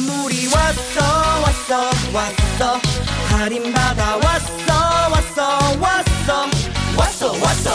[0.00, 1.00] 수산물이 왔어,
[1.42, 2.80] 왔어, 왔어.
[3.28, 4.72] 할인 받아 왔어,
[5.10, 6.46] 왔어, 왔어,
[6.96, 7.70] 왔어, 왔어.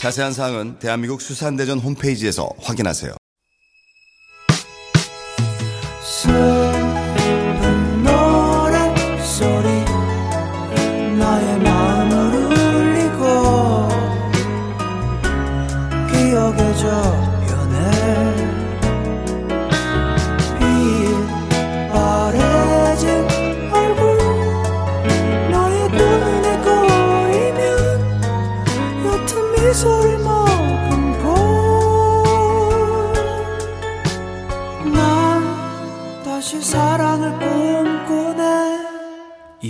[0.00, 3.14] 자세한 사항은 대한민국 수산대전 홈페이지에서 확인하세요.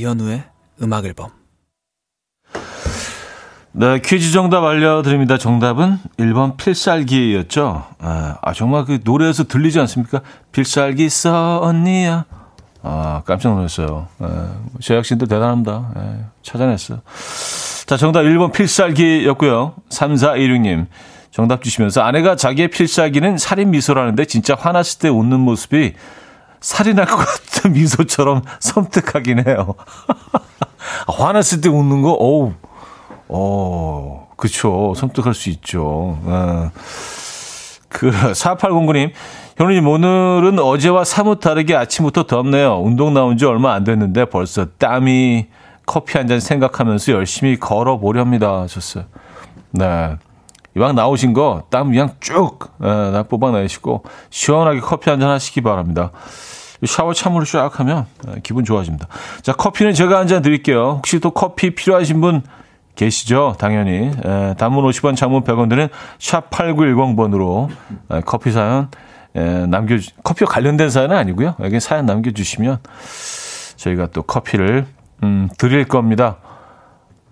[0.05, 0.45] 이현우의
[0.83, 1.31] 음악 앨범.
[3.73, 5.37] 네, 퀴즈 정답 알려드립니다.
[5.37, 7.85] 정답은 1번 필살기였죠.
[7.99, 10.21] 아, 아, 정말 그 노래에서 들리지 않습니까?
[10.53, 12.27] 필살기 써, 언니야.
[12.83, 14.07] 아, 깜짝 놀랐어요.
[14.23, 14.27] 예,
[14.81, 15.90] 제작진도 대단합니다.
[15.97, 17.01] 예, 찾아냈어요.
[17.87, 19.75] 자, 정답 1번 필살기였고요.
[19.88, 20.87] 3416님.
[21.33, 25.95] 정답 주시면서 아내가 자기의 필살기는 살인 미소라는데 진짜 화났을 때 웃는 모습이
[26.94, 29.74] 날것 같은 미소처럼 섬뜩하긴 해요.
[31.09, 32.53] 화났을 때 웃는 거, 어우,
[33.29, 34.94] 어, 그쵸.
[34.96, 36.18] 섬뜩할 수 있죠.
[36.24, 36.70] 어.
[37.88, 39.12] 그 4809님,
[39.57, 42.81] 현우님 오늘은 어제와 사뭇 다르게 아침부터 덥네요.
[42.81, 45.46] 운동 나온 지 얼마 안 됐는데 벌써 땀이
[45.87, 48.62] 커피 한 잔 생각하면서 열심히 걸어보렵니다.
[48.62, 49.05] 하셨어요.
[49.70, 50.16] 네.
[50.77, 56.11] 이왕 나오신 거 땀 그냥 쭉 네, 뽑아내시고 시원하게 커피 한 잔 하시기 바랍니다.
[56.87, 59.09] 샤워 참으로 쫙 하면 네, 기분 좋아집니다.
[59.42, 60.94] 자, 커피는 제가 한 잔 드릴게요.
[60.99, 62.42] 혹시 또 커피 필요하신 분
[62.97, 63.57] 계시죠?
[63.59, 64.11] 당연히.
[64.25, 67.68] 에, 단문 50원, 장문 100원 드는 샵 8910번으로
[68.11, 68.88] 에, 커피 사연
[69.35, 71.57] 에, 남겨 커피와 관련된 사연은 아니고요.
[71.61, 72.79] 여기 사연 남겨 주시면
[73.77, 74.87] 저희가 또 커피를
[75.23, 76.37] 음, 드릴 겁니다.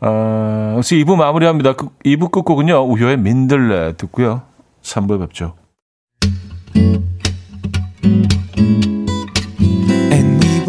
[0.00, 1.74] 어, 그래서 2부 마무리합니다.
[1.74, 2.82] 2부 그, 끝곡은요.
[2.90, 4.42] 우효의 민들레 듣고요.
[4.82, 5.54] 3부에 뵙죠.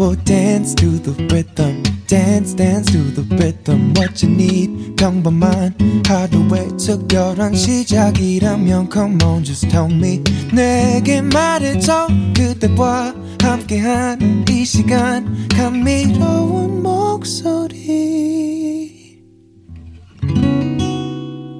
[0.04, 1.82] Will dance to the rhythm.
[2.06, 3.94] Dance, dance to the rhythm.
[3.96, 5.74] What you need, 평범한
[6.06, 10.22] 하루의 특별한 시작이라면 Come on, just tell me.
[10.52, 12.08] 내게 말해줘.
[12.36, 15.48] 그대와 함께한 이 시간.
[15.48, 17.94] 감미로운 목소리.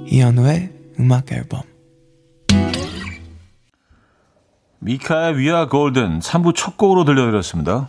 [0.07, 1.63] 이현우의 음악 앨범.
[4.81, 7.89] 미카의 위아 골든 3부 첫 곡으로 들려드렸습니다.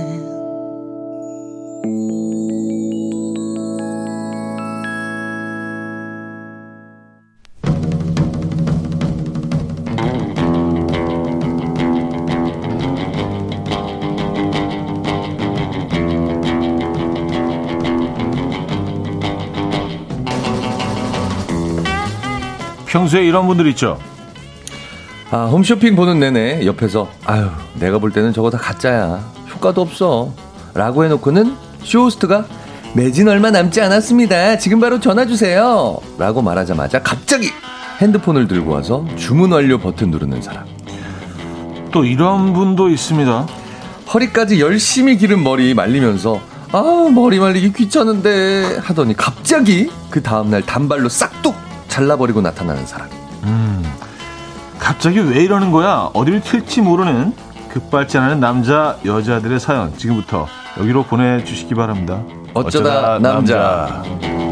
[22.91, 23.97] 평소에 이런 분들 있죠.
[25.31, 29.23] 아, 홈쇼핑 보는 내내 옆에서 아유, 내가 볼 때는 저거 다 가짜야.
[29.53, 30.33] 효과도 없어.
[30.73, 32.45] 라고 해놓고는 쇼호스트가
[32.93, 34.57] 매진 얼마 남지 않았습니다.
[34.57, 35.97] 지금 바로 전화 주세요.
[36.17, 37.49] 라고 말하자마자 갑자기
[38.01, 40.65] 핸드폰을 들고 와서 주문 완료 버튼 누르는 사람.
[41.93, 43.47] 또 이런 분도 있습니다.
[44.13, 46.41] 허리까지 열심히 기른 머리 말리면서
[46.73, 53.09] 아, 머리 말리기 귀찮은데 하더니 갑자기 그 다음날 단발로 싹둑 잘라버리고 나타나는 사람.
[53.43, 53.83] 음,
[54.79, 56.09] 갑자기 왜 이러는 거야?
[56.13, 57.33] 어디를 튈지 모르는
[57.69, 60.47] 급발진하는 남자, 여자들의 사연 지금부터
[60.79, 62.21] 여기로 보내주시기 바랍니다.
[62.53, 64.03] 어쩌다, 어쩌다 남자.
[64.03, 64.50] 남자.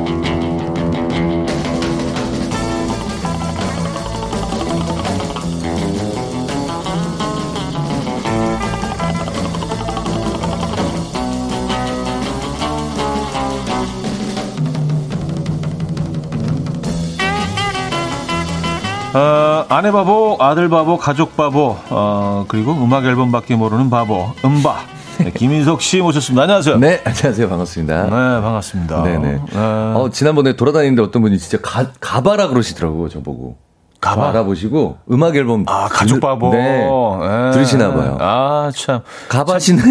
[19.13, 24.75] 어, 아내 바보, 아들 바보, 가족 바보, 어, 그리고 음악 앨범밖에 모르는 바보, 음바.
[25.19, 26.43] 네, 김인석 씨 모셨습니다.
[26.43, 26.77] 안녕하세요.
[26.77, 27.49] 네, 안녕하세요.
[27.49, 28.03] 반갑습니다.
[28.03, 28.09] 네,
[28.41, 29.03] 반갑습니다.
[29.03, 29.31] 네네.
[29.33, 29.41] 네.
[29.55, 33.57] 어, 지난번에 돌아다니는데 어떤 분이 진짜 가, 가바라 그러시더라고요, 저보고.
[34.01, 34.29] 가봐.
[34.29, 36.51] 알아보시고 음악 앨범 아, 가족 바보.
[36.51, 36.87] 네.
[36.87, 37.51] 예.
[37.51, 38.17] 들으시나 봐요.
[38.21, 39.01] 아, 참.
[39.27, 39.81] 가봐 시네.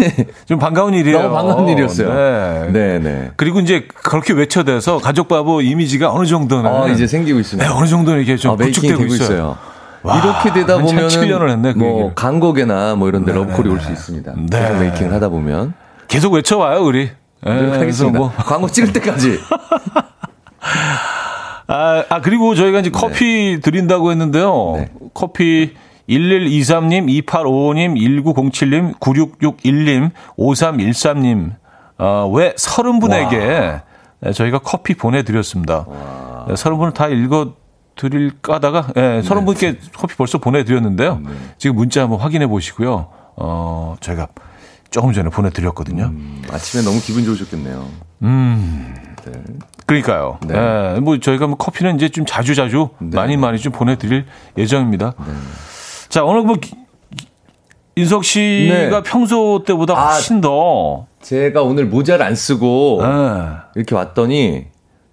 [0.47, 1.21] 좀 반가운 일이에요.
[1.21, 2.13] 너무 반가운 일이었어요.
[2.13, 2.69] 네.
[2.71, 3.31] 네, 네.
[3.35, 7.67] 그리고 이제 그렇게 외쳐대서 가족 바보 이미지가 어느 정도는 아, 이제 생기고 있습니다.
[7.69, 9.25] 네, 어느 정도는 이게 좀 아, 구축되고 되고 있어요.
[9.25, 9.57] 있어요.
[10.01, 12.13] 와, 이렇게 되다 보면은 7년을 했네, 그 뭐.
[12.15, 13.83] 강곡에나 뭐 이런 데 네, 러브콜이 네, 올 네.
[13.83, 14.33] 수 있습니다.
[14.49, 14.59] 네.
[14.59, 15.73] 계속 메이킹을 하다 보면
[16.07, 17.01] 계속 외쳐와요, 우리.
[17.01, 17.11] 예,
[17.43, 18.17] 그래서 노력하겠습니다.
[18.17, 19.39] 뭐 광고 찍을 때까지.
[21.69, 24.73] 아, 아, 그리고 저희가 이제 커피 드린다고 했는데요.
[24.77, 24.89] 네.
[25.13, 25.75] 커피
[26.09, 31.51] 1123님, 2855님, 1907님, 9661님, 5313님,
[31.99, 33.81] 어, 왜 30분에게
[34.33, 35.85] 저희가 커피 보내드렸습니다.
[36.47, 37.53] 네, 30분을 다 읽어
[37.95, 41.21] 드릴까 하다가, 예, 30분께 커피 벌써 보내드렸는데요.
[41.59, 43.09] 지금 문자 한번 확인해 보시고요.
[43.35, 44.27] 어, 저희가
[44.89, 46.05] 조금 전에 보내드렸거든요.
[46.05, 47.87] 음, 아침에 너무 기분 좋으셨겠네요.
[49.85, 50.39] 그러니까요.
[50.45, 50.55] 네.
[50.55, 53.15] 예, 뭐 저희가 뭐 커피는 이제 좀 자주 자주 네.
[53.15, 54.25] 많이 많이 좀 보내드릴
[54.57, 55.13] 예정입니다.
[56.09, 56.57] 자 오늘 뭐
[57.95, 59.03] 인석 씨가 네.
[59.03, 60.13] 평소 때보다 아.
[60.13, 63.07] 훨씬 더 제가 오늘 모자를 안 쓰고 예,
[63.75, 64.67] 이렇게 왔더니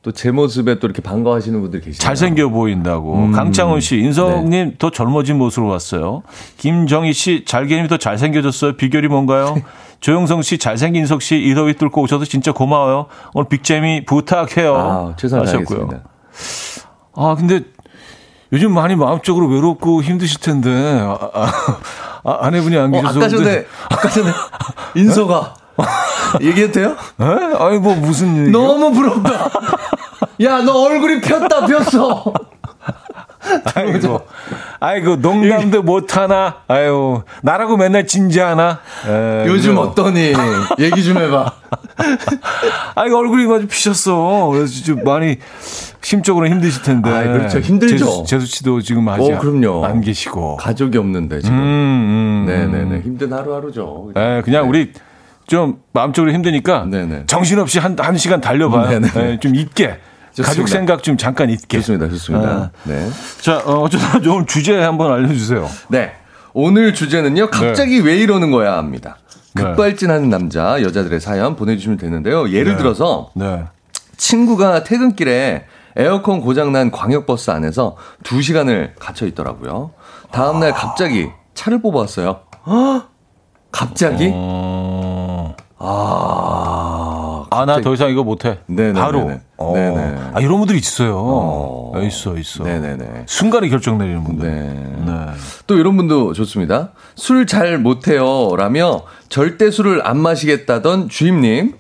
[0.07, 1.99] 또 제 모습에 또 이렇게 반가워하시는 분들 계시네요.
[1.99, 3.17] 잘생겨 보인다고.
[3.17, 3.33] 음.
[3.33, 4.75] 강창훈 씨, 인석님 네.
[4.79, 6.23] 더 젊어진 모습으로 왔어요.
[6.59, 8.77] 김정희 씨, 잘개님이 더 잘생겨졌어요.
[8.77, 9.57] 비결이 뭔가요?
[9.99, 13.07] 조영성 씨, 잘생긴 인석 씨, 이 더위 뚫고 오셔서 진짜 고마워요.
[13.35, 14.77] 오늘 빅재미 부탁해요.
[14.77, 15.89] 아, 최선을 하셨고요.
[17.17, 17.63] 아, 근데
[18.53, 21.51] 요즘 많이 마음적으로 외롭고 힘드실 텐데, 아, 아,
[22.23, 23.19] 아, 아내분이 안 어, 계셔서.
[23.19, 24.31] 아까 전에 근데- 아까 전에
[24.95, 25.55] 인서가
[26.41, 26.97] 얘기해도 돼요?
[27.21, 27.25] 에?
[27.59, 29.51] 아니, 뭐, 무슨 얘기 너무 부럽다.
[30.43, 32.25] 야, 너 얼굴이 폈다 폈어.
[33.77, 34.21] 아이고,
[34.81, 36.57] 아이고, 농담도 못하나?
[36.67, 38.81] 아유, 나라고 맨날 진지하나?
[39.07, 39.89] 에, 요즘 그래요.
[39.89, 40.33] 어떠니?
[40.81, 41.53] 얘기 좀 해봐.
[42.97, 44.49] 아이고, 얼굴이 아주 피셨어.
[44.53, 45.39] 그래서 좀 많이
[46.01, 47.11] 심적으로 힘드실 텐데.
[47.11, 47.61] 아이, 그렇죠.
[47.61, 48.05] 힘들죠.
[48.05, 49.85] 재수, 재수 씨도 지금 아직 어, 그럼요.
[49.85, 50.57] 안 계시고.
[50.57, 51.57] 가족이 없는데 지금.
[51.57, 53.01] 음, 음, 네네네.
[53.03, 54.11] 힘든 하루하루죠.
[54.17, 54.93] 에, 그냥 우리
[55.47, 57.25] 좀 마음적으로 힘드니까 네네.
[57.27, 59.01] 정신없이 한, 한 시간 달려봐요.
[59.17, 59.99] 에, 좀 잊게.
[60.33, 60.51] 좋습니다.
[60.51, 61.79] 가족 생각 좀 잠깐 잊게.
[61.79, 62.09] 좋습니다.
[62.09, 62.49] 좋습니다.
[62.49, 62.71] 아.
[62.85, 63.09] 네.
[63.41, 65.69] 자, 어, 어쩌다 오늘 주제 한번 알려주세요.
[65.89, 66.13] 네.
[66.53, 67.51] 오늘 주제는요.
[67.51, 69.19] 갑자기 왜 이러는 거야 합니다.
[69.55, 69.63] 네.
[69.63, 72.51] 급발진하는 남자, 여자들의 사연 보내주시면 되는데요.
[72.51, 72.79] 예를 네.
[72.79, 73.65] 들어서 네.
[74.17, 75.65] 친구가 퇴근길에
[75.97, 79.93] 에어컨 고장난 광역버스 안에서 2시간을 갇혀 있더라고요.
[80.31, 81.81] 다음날 갑자기 차를.
[82.67, 83.09] 헉!
[83.73, 84.31] 갑자기?
[84.33, 85.16] 어...
[85.79, 88.59] 아, 아, 나 더 이상 이거 못해.
[88.67, 89.01] 네네네네.
[89.01, 89.31] 바로.
[89.59, 89.73] 어.
[89.75, 90.15] 네네.
[90.35, 91.17] 아, 이런 분들이 있어요.
[91.19, 91.93] 어.
[91.95, 92.65] 아, 있어, 있어.
[92.65, 93.25] 네네네.
[93.27, 94.49] 순간에 결정 내리는 분들.
[94.49, 95.05] 네.
[95.07, 95.13] 네.
[95.67, 96.91] 또 이런 분도 좋습니다.
[97.15, 98.55] 술 잘 못해요.
[98.57, 101.75] 라며 절대 술을 안 마시겠다던 주임님.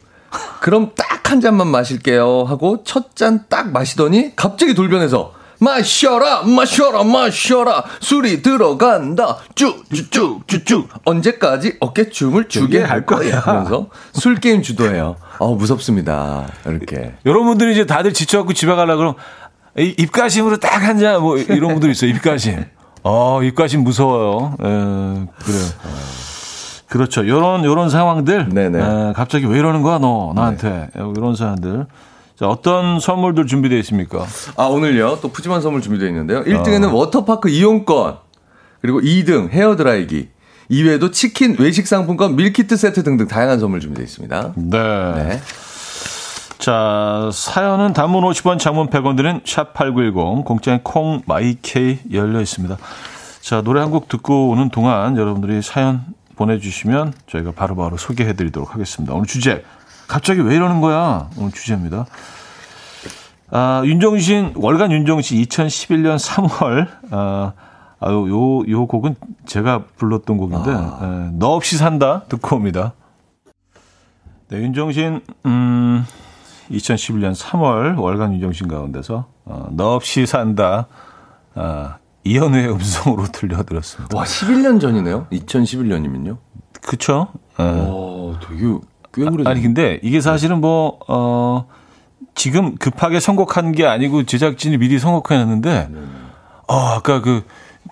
[0.60, 2.44] 그럼 딱 한 잔만 마실게요.
[2.44, 7.84] 하고 첫 잔 딱 마시더니 갑자기 돌변해서 마셔라, 마셔라, 마셔라.
[8.00, 9.38] 술이 들어간다.
[9.54, 10.88] 쭉쭉쭉쭉쭉.
[11.04, 13.38] 언제까지 어깨춤을 추게 할 거야.
[13.40, 15.16] 하면서 술 게임 주도해요.
[15.38, 16.46] 어 무섭습니다.
[16.66, 17.14] 이렇게.
[17.24, 19.14] 여러분들이 이제 다들 지쳐갖고 집에 가려고 그럼
[19.78, 22.10] 이- 입가심으로 딱 한 잔 뭐 이런 분들 있어요.
[22.10, 22.64] 입가심.
[23.02, 24.56] 어, 입가심 무서워요.
[24.60, 25.64] 에, 그래요.
[26.88, 27.26] 그렇죠.
[27.26, 28.48] 요런, 요런 상황들.
[28.48, 28.78] 네네.
[28.78, 30.88] 에, 갑자기 왜 이러는 거야, 너, 나한테.
[31.16, 31.86] 이런 사람들.
[32.38, 34.26] 자, 어떤 선물들 준비되어 있습니까?
[34.56, 35.18] 아, 오늘요.
[35.22, 36.44] 또 푸짐한 선물 준비되어 있는데요.
[36.44, 38.18] 1등에는 워터파크 이용권.
[38.82, 40.28] 그리고 2등 헤어드라이기.
[40.68, 44.52] 이외에도 치킨, 외식 상품권, 밀키트 세트 등등 다양한 선물 준비되어 있습니다.
[44.56, 44.78] 네.
[45.14, 45.40] 네.
[46.58, 52.76] 자, 사연은 단문 50원, 장문 100원 드는 샵8910, 공짜인 콩, 마이케이 열려 있습니다.
[53.40, 56.02] 자, 노래 한 곡 듣고 오는 동안 여러분들이 사연
[56.34, 59.14] 보내주시면 저희가 바로바로 소개해 드리도록 하겠습니다.
[59.14, 59.64] 오늘 주제,
[60.08, 61.28] 갑자기 왜 이러는 거야?
[61.36, 62.06] 오늘 주제입니다.
[63.50, 67.52] 아, 윤종신, 월간 윤종신 2011년 3월, 아,
[68.00, 69.14] 아유, 요, 요 곡은
[69.46, 72.92] 제가 불렀던 곡인데, 에, 너 없이 산다 듣고 옵니다.
[74.48, 76.04] 네, 윤종신, 음,
[76.70, 80.86] 2011년 3월 월간 윤종신 가운데서 어, 너 없이 산다
[81.54, 84.16] 아, 이현우의 음성으로 들려드렸습니다.
[84.16, 85.26] 와, 11년 전이네요.
[85.30, 86.38] 2011년이면요.
[86.82, 87.28] 그쵸?
[87.58, 87.64] 예.
[87.64, 88.64] 어, 되게
[89.16, 91.66] 꽤 오래전 아니 근데 이게 사실은 뭐 어,
[92.34, 95.88] 지금 급하게 선곡한 게 아니고 제작진이 미리 선곡해 놨는데
[96.68, 97.42] 어, 아까 그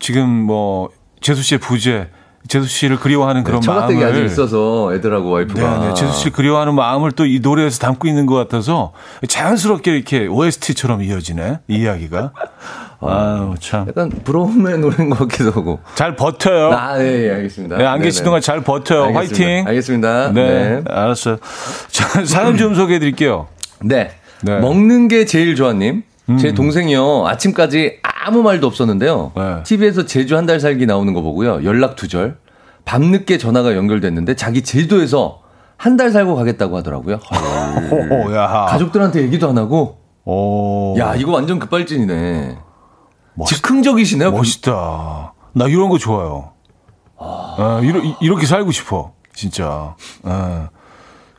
[0.00, 2.08] 지금 뭐 재수 씨의 부재
[2.46, 5.78] 재수 씨를 그리워하는 그런 처갓댁이 마음을 아직 있어서 애들하고 와이프가.
[5.78, 5.94] 네, 네.
[5.94, 8.92] 재수 씨 그리워하는 마음을 또 이 노래에서 담고 있는 것 같아서
[9.26, 12.32] 자연스럽게 이렇게 OST처럼 이어지네 이 이야기가.
[13.00, 13.86] 아유 참.
[13.88, 15.80] 약간 브로움의 노래인 것 같기도 하고.
[15.94, 16.70] 잘 버텨요.
[16.72, 17.76] 아, 네, 예, 알겠습니다.
[17.76, 18.04] 네, 안 네네.
[18.04, 19.04] 계신 동안 잘 버텨요.
[19.04, 19.44] 알겠습니다.
[19.44, 19.66] 화이팅.
[19.68, 20.32] 알겠습니다.
[20.32, 20.82] 네, 네.
[20.88, 21.36] 알았어요.
[21.88, 23.46] 자, 사연 좀 소개해 드릴게요.
[23.82, 24.10] 네.
[24.42, 24.52] 네.
[24.52, 24.60] 음.
[24.60, 26.02] 먹는 게 제일 좋아님.
[26.40, 27.26] 제 동생이요.
[27.26, 29.32] 아침까지 아무 말도 없었는데요.
[29.36, 29.62] 네.
[29.64, 31.64] TV에서 제주 한 달 살기 나오는 거 보고요.
[31.64, 32.36] 연락 두절.
[32.86, 35.40] 밤늦게 전화가 연결됐는데 자기 제주도에서
[35.76, 37.18] 한 달 살고 가겠다고 하더라고요.
[38.68, 39.98] 가족들한테 얘기도 안 하고.
[40.24, 40.94] 오.
[40.98, 42.56] 야, 이거 완전 급발진이네.
[43.34, 44.30] 멋있- 즉흥적이시네요.
[44.32, 45.32] 멋있다.
[45.52, 46.52] 나 이런 거 좋아요.
[47.18, 49.12] 아, 이러, 이- 이렇게 살고 싶어.
[49.34, 49.94] 진짜.
[50.24, 50.68] 아,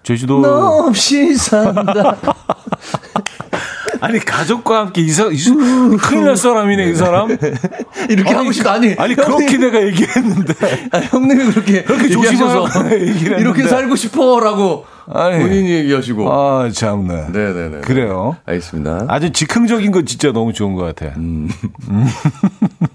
[0.04, 0.40] 제주도.
[0.42, 2.16] 너 없이 산다.
[4.02, 7.30] 아니, 가족과 함께 이 사람, 이 사- 큰일 날 사람이네, 이 사람.
[8.10, 8.74] 이렇게 하고 싶다.
[8.74, 10.54] 아니, 아니, 형님, 그렇게 내가 얘기했는데.
[10.92, 12.10] 아, 형님이 그렇게, 그렇게
[13.02, 13.68] 얘기를 이렇게.
[13.68, 15.40] 살고 싶어라고 아니.
[15.40, 16.32] 본인이 얘기하시고.
[16.32, 17.30] 아, 참네.
[17.32, 17.82] 네네네.
[17.82, 18.38] 그래요.
[18.46, 19.06] 알겠습니다.
[19.08, 21.14] 아주 즉흥적인 거 진짜 너무 좋은 것 같아.
[21.18, 21.50] 음.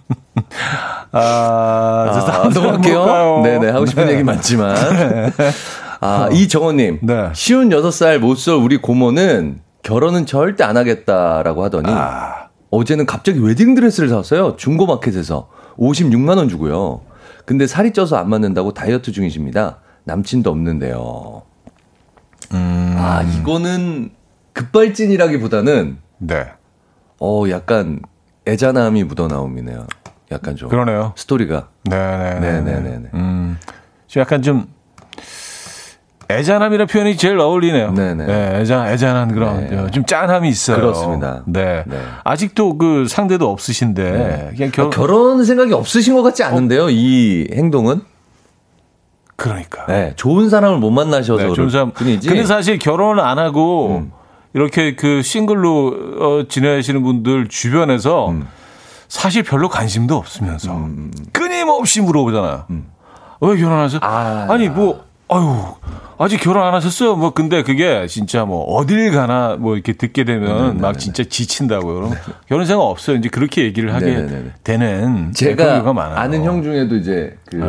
[1.13, 3.43] 아, 저 아, 넘어갈게요.
[3.43, 4.13] 네네, 하고 싶은 네.
[4.13, 4.77] 얘기 많지만.
[6.01, 7.01] 아, 이정원님.
[7.03, 7.31] 네.
[7.35, 12.49] 쉬운 6살 못쏠 우리 고모는 결혼은 절대 안 하겠다라고 하더니 아.
[12.71, 14.57] 어제는 갑자기 웨딩드레스를 샀어요.
[14.57, 15.49] 중고마켓에서
[15.79, 17.01] 56만원 주고요.
[17.45, 19.79] 근데 살이 쪄서 안 맞는다고 다이어트 중이십니다.
[20.05, 21.43] 남친도 없는데요.
[22.53, 22.95] 음.
[22.99, 24.11] 아, 이거는
[24.53, 26.47] 급발진이라기보다는 네.
[27.21, 28.01] 어, 약간
[28.47, 29.87] 애잔함이 묻어나옴이네요.
[30.33, 30.69] 약간 좀.
[30.69, 31.13] 그러네요.
[31.17, 31.69] 스토리가.
[31.85, 32.41] 네네네.
[32.41, 33.09] 네네네네.
[33.15, 33.59] 음,
[34.07, 34.67] 좀 약간 좀
[36.31, 37.93] 애잔함이라는 표현이 제일 어울리네요.
[37.93, 38.27] 네네.
[38.27, 39.77] 네, 애잔, 애잔한 그런 네.
[39.77, 40.77] 어, 좀 짠함이 있어요.
[40.77, 41.43] 그렇습니다.
[41.47, 41.83] 네.
[41.87, 42.01] 네.
[42.23, 48.03] 아직도 그 상대도 없으신데 그냥 결, 아, 결혼 생각이 없으신 것 같지 않은데요, 이 행동은?
[49.41, 49.87] 그러니까.
[49.87, 51.93] 네, 좋은 사람을 못 만나셔서 네, 좋은 사람.
[51.93, 52.29] 뿐이지.
[52.29, 54.13] 근데 사실 결혼을 안 하고 음.
[54.53, 55.87] 이렇게 그 싱글로
[56.21, 58.47] 어, 지내시는 분들 주변에서 음.
[59.09, 60.89] 사실 별로 관심도 없으면서
[61.33, 62.67] 끊임없이 물어보잖아요.
[63.41, 64.01] 왜 결혼하세요?
[64.03, 64.07] 음.
[64.07, 64.47] 아.
[64.51, 65.57] 아니 뭐 아유
[66.19, 67.17] 아직 결혼 안 하셨어요?
[67.17, 71.95] 뭐 근데 그게 진짜 뭐 어딜 가나 뭐 이렇게 듣게 되면 막 진짜 지친다고요.
[71.95, 72.13] 그럼
[72.47, 73.17] 결혼 생각 없어요.
[73.17, 74.53] 이제 그렇게 얘기를 하게 네네네네.
[74.63, 75.83] 되는 제가.
[76.17, 77.67] 아는 형 중에도 이제 그 네.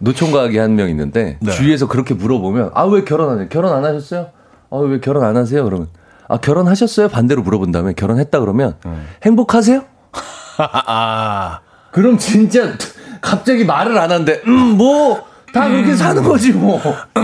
[0.00, 1.50] 노총각이 한 명 있는데 네.
[1.52, 3.46] 주위에서 그렇게 물어보면 아 왜 결혼 안 해요?
[3.50, 4.28] 결혼 안 하셨어요?
[4.70, 5.62] 아 왜 결혼 안 하세요?
[5.64, 5.88] 그러면
[6.28, 7.08] 아 결혼하셨어요?
[7.08, 8.76] 반대로 물어본 다음에 결혼했다 그러면
[9.24, 9.82] 행복하세요?
[10.58, 12.72] 아, 그럼 진짜
[13.20, 14.40] 갑자기 말을 안 한대.
[14.46, 15.22] 음, 뭐,
[15.52, 16.80] 다 그렇게 사는 거지, 뭐.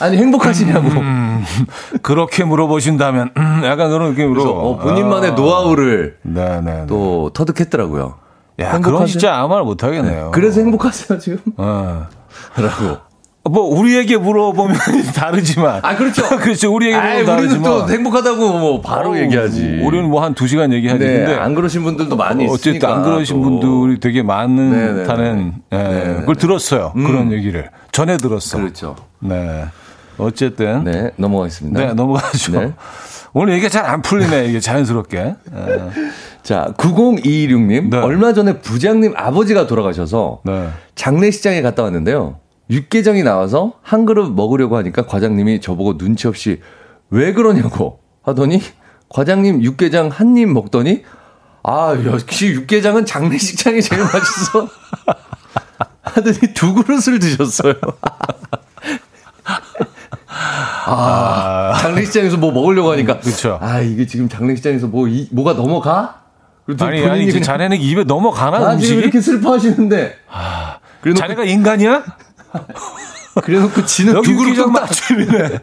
[0.00, 0.88] 아니, 행복하시냐고.
[2.02, 5.34] 그렇게 물어보신다면 음, 약간 그런 느낌으로 어, 본인만의 아.
[5.34, 6.86] 노하우를 네네.
[6.88, 8.14] 또 터득했더라고요.
[8.60, 9.06] 야, 그런 행복하세요?
[9.06, 10.30] 진짜 아무 말 못 하겠네요.
[10.32, 11.38] 그래서 행복하세요, 지금?
[11.56, 12.06] 어.
[12.56, 12.98] 라고.
[13.50, 14.76] 뭐 우리에게 물어보면
[15.14, 15.80] 다르지만.
[15.82, 16.22] 아, 그렇죠.
[16.38, 16.74] 그렇죠.
[16.74, 17.62] 우리에게 물어보면 다르지만.
[17.62, 19.80] 또 행복하다고 뭐 바로 어우, 얘기하지.
[19.82, 20.98] 우리는 뭐 한 두 시간 얘기하지.
[21.02, 22.94] 네, 근데 안 그러신 분들도 많이 어쨌든 있으니까.
[22.96, 23.42] 안 그러신 또.
[23.60, 25.52] 분들이 되게 많다는 네네네.
[25.72, 26.20] 예, 네네네.
[26.20, 26.92] 그걸 들었어요.
[26.94, 28.58] 그런 얘기를 전해 들었어.
[28.58, 28.96] 그렇죠.
[29.20, 29.64] 네.
[30.18, 31.94] 어쨌든 네, 네, 넘어가겠습니다.
[31.94, 32.52] 넘어가죠.
[32.60, 32.72] 네.
[33.32, 34.46] 오늘 얘기가 잘 안 풀리네.
[34.46, 35.16] 이게 자연스럽게.
[35.18, 35.34] 예.
[36.42, 37.90] 자, 902226님.
[37.90, 37.96] 네.
[37.98, 40.68] 얼마 전에 부장님 아버지가 돌아가셔서 네.
[40.94, 42.38] 장례식장에 갔다 왔는데요.
[42.70, 46.60] 육개장이 나와서 한 그릇 먹으려고 하니까 과장님이 저보고 눈치 없이
[47.10, 48.60] 왜 그러냐고 하더니
[49.08, 51.02] 과장님 육개장 한 입 먹더니
[51.62, 54.68] 아, 역시 육개장은 장례식장이 제일 맛있어.
[56.02, 57.74] 하더니 두 그릇을 드셨어요.
[60.86, 63.18] 아, 장례식장에서 뭐 먹으려고 하니까.
[63.18, 63.58] 그쵸.
[63.60, 66.22] 아, 이게 지금 장례식장에서 뭐, 이, 뭐가 넘어가?
[66.80, 68.94] 아니, 아니, 이제 자네는 입에 넘어가나, 아, 음식이?
[69.00, 70.16] 이렇게 슬퍼하시는데.
[71.00, 72.04] 그래놓고, 자네가 인간이야?
[73.42, 74.14] 그래놓고 지는
[74.56, 75.58] 딱 맛집이네.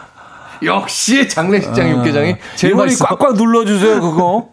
[0.62, 3.06] 역시 장례식장 육개장이 제일 맛있어.
[3.06, 4.48] 꽉꽉 눌러주세요, 그거.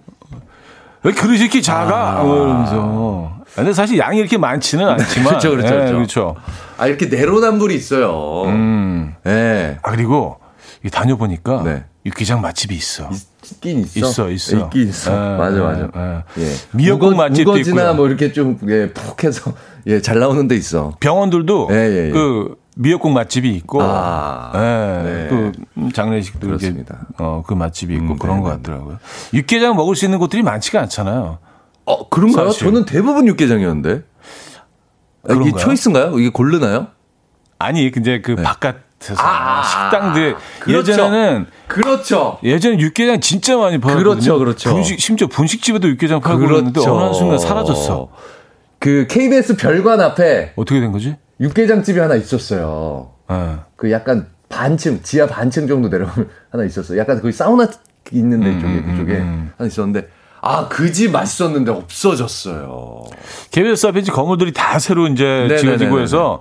[1.03, 2.23] 왜 그릇이 이렇게 작아?
[2.23, 3.37] 뭐 이러면서.
[3.55, 5.27] 근데 사실 양이 이렇게 많지는 않지만.
[5.29, 6.35] 그렇죠, 그렇죠, 예, 그렇죠.
[6.77, 8.43] 아, 이렇게 내로남불이 있어요.
[8.45, 9.15] 음.
[9.25, 9.77] 예.
[9.83, 10.37] 아, 그리고
[10.83, 11.83] 이 다녀 보니까 네.
[12.07, 13.09] 육개장 맛집이 있어.
[13.51, 13.99] 있긴 있어.
[13.99, 14.57] 있어, 있어.
[14.57, 15.11] 있긴 있어.
[15.11, 16.23] 예, 맞아, 예, 맞아.
[16.37, 16.43] 예.
[16.43, 16.53] 예.
[16.71, 17.93] 미역국 우거- 맛집도 우거지나 있고요.
[17.95, 19.53] 뭐 이렇게 좀, 예, 푹 해서,
[19.87, 20.93] 예, 잘 나오는 데 있어.
[21.01, 22.11] 병원들도 예, 예, 예.
[22.11, 25.27] 그 미역국 맛집이 있고, 아, 예, 네.
[25.29, 25.51] 그
[25.93, 27.07] 장례식도 이렇게 그렇습니다.
[27.17, 28.99] 어, 그 맛집이 있고 음, 그런 네, 것 네, 같더라고요.
[29.33, 31.39] 육개장 먹을 수 있는 곳들이 많지가 않잖아요.
[31.85, 32.47] 어, 그런가요?
[32.51, 32.67] 사실.
[32.67, 33.89] 저는 대부분 육개장이었는데.
[33.91, 33.99] 아,
[35.25, 35.57] 이게 그런가요?
[35.57, 36.19] 초이스인가요?
[36.19, 36.87] 이게 고르나요?
[37.59, 38.43] 아니, 근데 그 네.
[39.17, 40.91] 아, 식당들 그렇죠.
[40.91, 42.39] 예전에는 그렇죠.
[42.43, 44.15] 예전에 육개장 진짜 많이 팔았거든요.
[44.15, 44.71] 그렇죠, 그렇죠.
[44.71, 48.09] 분식 심지어 분식집에도 육개장 팔고 그러는데 어느 한 순간 사라졌어.
[48.79, 51.15] 그 KBS 별관 앞에 어떻게 된 거지?
[51.39, 53.11] 육개장집이 하나 있었어요.
[53.31, 53.57] 예.
[53.75, 56.97] 그 약간 반층, 지하 반층 정도 내려오면 하나 있었어요.
[56.97, 57.67] 약간 거기 사우나
[58.11, 60.07] 있는데 음, 쪽에 그쪽에 하나 있었는데
[60.41, 63.01] 아 그 집 맛있었는데 없어졌어요.
[63.51, 65.57] KBS 앞에 이제 건물들이 다 새로 이제 네네네네네.
[65.61, 66.39] 지어지고 해서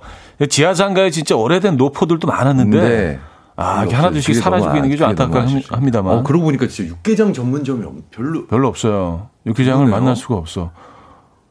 [0.49, 3.19] 지하 상가에 진짜 오래된 노포들도 많았는데 네.
[3.55, 3.95] 아, 이게.
[3.95, 5.09] 하나둘씩 사라지고 있는 게좀 아-.
[5.09, 6.17] 안타까워합니다만.
[6.19, 9.29] 어, 그러고 보니까 진짜 육개장 전문점이 없- 별로 별로 없어요.
[9.47, 9.99] 육개장을 그러네요.
[9.99, 10.69] 만날 수가 없어.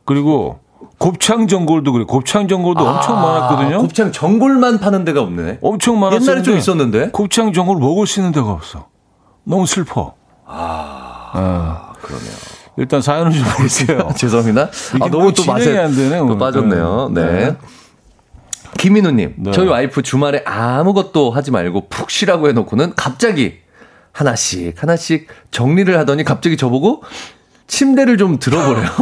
[0.05, 0.61] 그리고
[0.99, 2.05] 곱창 전골도 그래.
[2.07, 3.77] 곱창 전골도 엄청 많았거든요.
[3.77, 5.59] 아, 곱창 전골만 파는 데가 없네.
[5.63, 7.11] 엄청 많았었는데 옛날에 좀 있었는데.
[7.11, 8.87] 곱창 전골 먹을 수 있는 데가 없어.
[9.43, 10.15] 너무 슬퍼.
[10.47, 12.33] 아, 그러네요.
[12.79, 14.11] 일단 사연을 좀 볼게요.
[14.17, 14.63] 죄송합니다.
[15.01, 16.39] 아, 너무 뭐또 맛에 안 되네, 또.
[16.39, 17.11] 빠졌네요.
[17.15, 17.23] 네.
[17.25, 17.57] 네.
[18.79, 19.51] 김민우님, 네.
[19.53, 23.61] 저희 와이프 주말에 아무것도 하지 말고 푹 쉬라고 해놓고는 갑자기
[24.13, 27.03] 하나씩 하나씩 정리를 하더니 갑자기 저보고
[27.67, 28.87] 침대를 좀 들어보래요.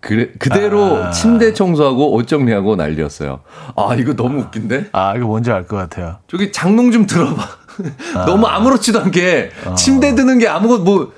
[0.00, 1.10] 그래, 그대로 아.
[1.10, 3.40] 침대 청소하고 옷 정리하고 난리였어요.
[3.76, 4.88] 아, 이거 너무 웃긴데?
[4.92, 6.18] 아, 이거 뭔지 알 것 같아요.
[6.26, 7.48] 저기 장롱 좀 들어봐.
[8.26, 11.12] 너무 아무렇지도 않게 침대 드는 게 아무것 뭐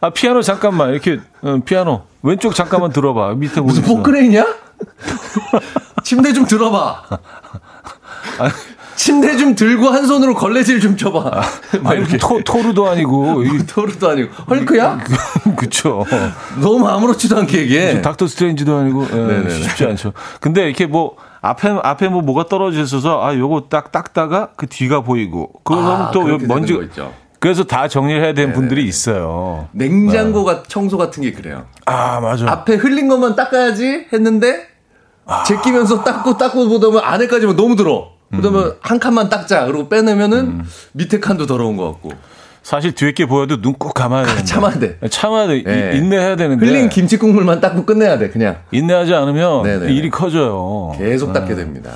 [0.00, 0.90] 아, 피아노 잠깐만.
[0.90, 2.02] 이렇게, 어, 피아노.
[2.24, 3.34] 왼쪽 잠깐만 들어봐.
[3.34, 3.84] 밑에 뭐 무슨?
[3.84, 4.44] 포크레인이야?
[6.02, 7.02] 침대 좀 들어봐.
[8.96, 11.22] 침대 좀 들고 한 손으로 걸레질 좀 쳐봐.
[11.82, 13.44] 막 아, 이렇게 토, 토르도 아니고.
[13.44, 14.98] 이- 토르도 아니고 헐크야?
[15.56, 16.04] 그쵸.
[16.60, 18.02] 너무 아무렇지도 않게 얘기해.
[18.02, 19.06] 닥터 스트레인지도 아니고.
[19.12, 19.50] 예, 네네네.
[19.50, 20.12] 쉽지 않죠.
[20.40, 25.02] 근데 이렇게 뭐, 앞에, 앞에 뭐 뭐가 떨어져 있어서, 아, 요거 딱 닦다가 그 뒤가
[25.02, 25.50] 보이고.
[25.64, 26.72] 그러면 아, 또 먼지.
[26.84, 27.12] 있죠.
[27.40, 29.68] 그래서 다 정리를 해야 되는 분들이 있어요.
[29.72, 31.66] 냉장고 가 청소 같은 게 그래요.
[31.86, 32.48] 아, 맞아.
[32.48, 34.68] 앞에 흘린 것만 닦아야지 했는데
[35.48, 38.12] 제끼면서 닦고 닦고 보다면 안에까지만 너무 들어.
[38.30, 39.66] 그러면 한 칸만 닦자.
[39.66, 40.62] 그리고 빼내면은
[40.92, 42.12] 밑에 칸도 더러운 것 같고.
[42.62, 44.44] 사실 뒤에 게 보여도 눈 꼭 감아야 되는데.
[44.44, 44.98] 참아야 돼.
[45.10, 45.58] 참아야 돼.
[45.58, 45.92] 이- 네.
[45.96, 46.64] 인내해야 되는데.
[46.64, 48.30] 흘린 김치 국물만 닦고 끝내야 돼.
[48.30, 49.92] 그냥 인내하지 않으면 네네네.
[49.92, 50.92] 일이 커져요.
[50.96, 51.90] 계속 닦게 됩니다.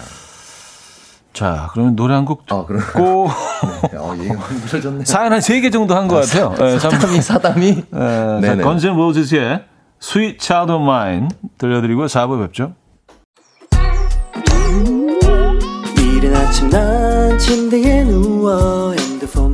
[1.33, 2.81] 자, 그러면 노래 한곡 아, 그럼.
[2.81, 3.29] 듣고
[3.95, 5.05] 어, 힘들어졌네.
[5.05, 6.55] 사연 한 세 개 정도 한 것 같아요.
[6.59, 7.69] 네, 참- 사담이 사담이.
[7.69, 8.63] 에, 자, 네네.
[8.65, 9.63] 건센 로즈의
[10.03, 12.73] Sweet Child of Mine 들려드리고 4부 뵙죠.
[16.17, 18.95] 이른 아침 난 침대에 누워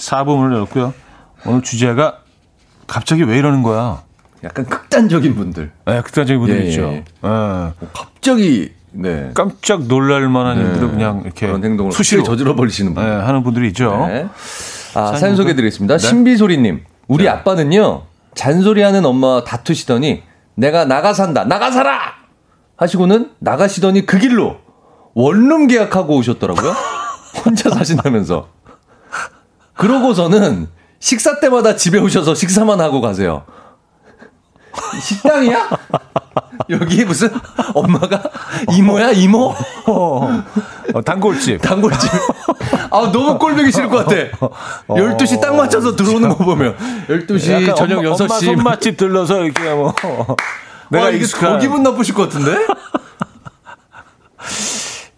[0.00, 0.94] 음, 4부 문을 열었고요.
[1.46, 2.18] 오늘 주제가
[2.86, 4.02] 갑자기 왜 이러는 거야?
[4.42, 5.70] 약간 극단적인 분들.
[5.86, 6.82] 네, 극단적인 분들 예, 있죠.
[6.84, 7.04] 예.
[7.24, 7.72] 예.
[7.92, 9.30] 갑자기 네.
[9.34, 10.64] 깜짝 놀랄 만한 네.
[10.64, 13.28] 일들을 그냥 이렇게 그런 행동을 수시로 저질러 버리시는 네, 분들.
[13.28, 14.06] 하는 분들이 있죠.
[14.08, 14.26] 네.
[14.94, 15.98] 아, 사연 사연 소개해 드리겠습니다.
[15.98, 16.06] 네.
[16.06, 16.84] 신비소리 님.
[17.06, 18.02] 우리 아빠는요,
[18.34, 20.22] 잔소리하는 엄마와 다투시더니,
[20.54, 21.98] 내가 나가 산다, 나가 살아!
[22.76, 24.56] 하시고는 나가시더니 그 길로
[25.14, 26.72] 원룸 계약하고 오셨더라고요.
[27.44, 28.48] 혼자 사신다면서.
[29.80, 30.68] 그러고서는
[30.98, 33.44] 식사 때마다 집에 오셔서 식사만 하고 가세요.
[35.00, 35.70] 식당이야?
[36.68, 37.30] 여기 무슨
[37.74, 38.22] 엄마가
[38.72, 39.54] 이모야 이모?
[39.86, 40.44] 어,
[40.94, 41.62] 어, 단골집.
[41.62, 42.10] 단골집.
[42.90, 44.14] 아, 너무 꼴보기 싫을 것 같아.
[44.88, 46.76] 12시 딱 맞춰서 들어오는 거 보면.
[47.08, 48.20] 12시, 약간 저녁 엄마, 6시.
[48.20, 49.94] 엄마 손맛집 들러서 이렇게 뭐
[50.90, 52.54] 내가 와, 이게 익숙한 더 기분 나쁘실 것 같은데?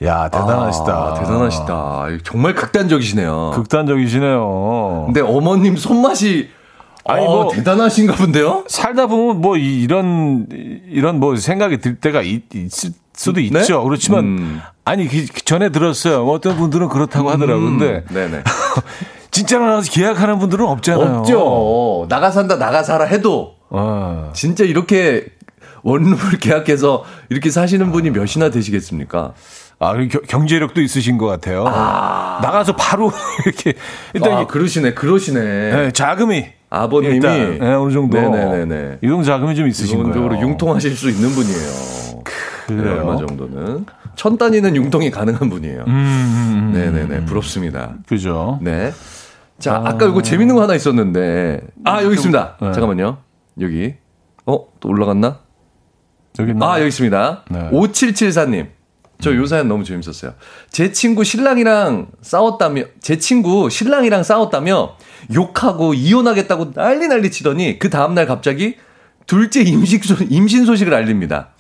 [0.05, 0.92] 야 대단하시다.
[0.92, 2.07] 아, 대단하시다.
[2.24, 3.53] 정말 극단적이시네요.
[3.55, 5.03] 극단적이시네요.
[5.07, 6.48] 근데 어머님 손맛이
[7.05, 8.64] 아니, 뭐- 대단하신가 본데요?
[8.68, 10.46] 살다 보면 뭐 이- 이런
[10.88, 12.68] 이런 뭐 생각이 들 때가 있, 을
[13.14, 13.46] 수도 네?
[13.46, 13.82] 있죠.
[13.84, 14.61] 그렇지만 음.
[14.84, 16.26] 아니 그 전에 들었어요.
[16.26, 17.64] 어떤 분들은 그렇다고 하더라고요.
[17.66, 18.42] 근데 네네.
[19.30, 21.18] 진짜 나가서 계약하는 분들은 없잖아요.
[21.20, 22.07] 없죠.
[22.09, 24.30] 나가 산다, 나가 살아 해도 어.
[24.34, 25.26] 진짜 이렇게
[25.82, 29.32] 원룸을 계약해서 이렇게 사시는 분이 몇이나 되시겠습니까?
[29.83, 29.95] 아,
[30.28, 31.64] 경제력도 있으신 것 같아요.
[31.64, 33.11] 나가서 바로
[33.45, 33.74] 이렇게
[34.14, 35.41] 일단 아, 이- 그러시네, 그러시네.
[35.41, 38.99] 네, 자금이 아버님이 일단, 네, 어느 정도 네네네네.
[39.03, 40.41] 이동 자금이 좀 있으신 거예요.
[40.41, 42.22] 융통하실 수 있는 분이에요.
[42.68, 43.01] 그래요.
[43.01, 45.85] 얼마 정도는 천 단위는 융통이 가능한 분이에요.
[45.89, 47.95] 음, 네네네 부럽습니다.
[48.07, 48.61] 그죠.
[48.62, 48.93] 네.
[49.59, 49.97] 자 아...
[49.97, 52.57] 까 이거 재밌는 거 하나 있었는데 아 여기 있습니다.
[52.62, 52.72] 네.
[52.72, 53.18] 잠깐만요.
[53.61, 53.95] 여기
[54.45, 55.41] 어또 올라갔나?
[56.35, 56.72] 저기 있나?
[56.72, 57.45] 아 여기 있습니다.
[57.51, 57.70] 네.
[57.70, 58.82] 5774님.
[59.22, 60.34] 저 요 사연 너무 재밌었어요.
[60.70, 64.96] 제 친구 신랑이랑 싸웠다며, 제 친구 신랑이랑 싸웠다며
[65.32, 68.76] 욕하고 이혼하겠다고 난리 난리 치더니 그 다음날 갑자기
[69.26, 71.50] 둘째 임신, 소, 임신 소식을 알립니다.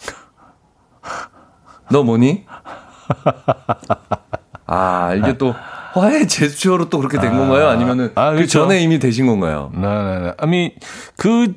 [1.90, 2.44] 너 뭐니?
[4.66, 5.54] 아, 이게 또
[5.94, 7.68] 화해 제스처로 또 그렇게 된 건가요?
[7.68, 8.60] 아니면은 아, 그 그렇죠.
[8.60, 9.70] 전에 이미 되신 건가요?
[9.74, 10.32] 네네네.
[10.38, 10.74] 아니
[11.16, 11.54] 그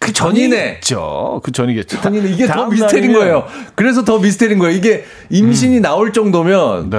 [0.00, 0.80] 그 전이네.
[0.80, 1.40] 전이겠죠.
[1.44, 2.00] 그 전이겠죠.
[2.00, 2.30] 전이네.
[2.30, 3.44] 이게 더 미스테리인 날이면- 거예요.
[3.74, 4.74] 그래서 더 미스테리인 거예요.
[4.74, 6.98] 이게 임신이 나올 정도면 네.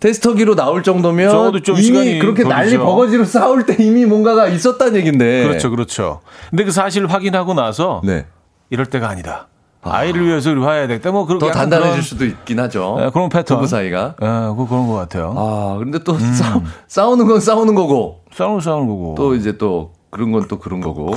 [0.00, 2.76] 테스터기로 나올 정도면 이미 그렇게 난리.
[2.76, 5.44] 버거지로 싸울 때 이미 뭔가가 있었다는 얘긴데.
[5.44, 6.20] 그렇죠, 그렇죠.
[6.50, 8.26] 근데 그 사실 확인하고 나서 네.
[8.68, 9.48] 이럴 때가 아니다.
[9.82, 11.10] 아이를 위해서 우리 화해야 되겠다.
[11.10, 12.96] 뭐 그렇게 더 단단해질 그런, 수도 있긴 하죠.
[13.00, 13.56] 네, 그런 패턴.
[13.58, 14.14] 부부 사이가.
[14.20, 15.34] 예, 그 그런 것 같아요.
[15.38, 16.32] 아, 그런데 또 음.
[16.34, 19.14] 싸우, 싸우는 건 싸우는 거고 싸우는 싸우는 거고.
[19.16, 21.14] 또 이제 또 그런 건 또 그런 거고.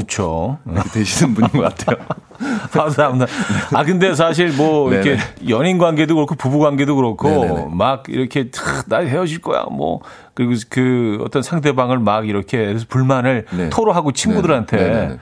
[0.72, 1.98] 이렇게 되시는 분인 것 같아요.
[2.72, 3.26] 감사합니다.
[3.74, 5.02] 아 근데 사실 뭐 네네.
[5.04, 7.68] 이렇게 연인 관계도 그렇고 부부 관계도 그렇고 네네네.
[7.72, 10.02] 막 이렇게 탁, 나 헤어질 거야 뭐
[10.34, 13.70] 그리고 그 어떤 상대방을 막 이렇게 불만을 네.
[13.70, 14.90] 토로하고 친구들한테 네네.
[14.94, 15.18] 네네네.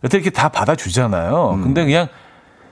[0.00, 1.54] 그때 이렇게 다 받아주잖아요.
[1.56, 1.62] 음.
[1.62, 2.08] 근데 그냥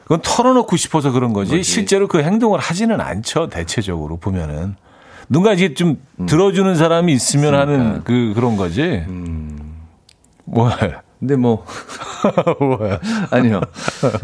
[0.03, 3.49] 그건 털어놓고 싶어서 그런 거지 실제로 그 행동을 하지는 않죠.
[3.49, 4.76] 대체적으로 보면은
[5.28, 9.05] 누가 이제 좀 들어주는 사람이 있으면 하는 그 그런 거지.
[10.53, 11.03] 뭐야?
[11.20, 11.64] 근데 뭐
[12.61, 12.98] 뭐야?
[13.30, 13.61] 아니요.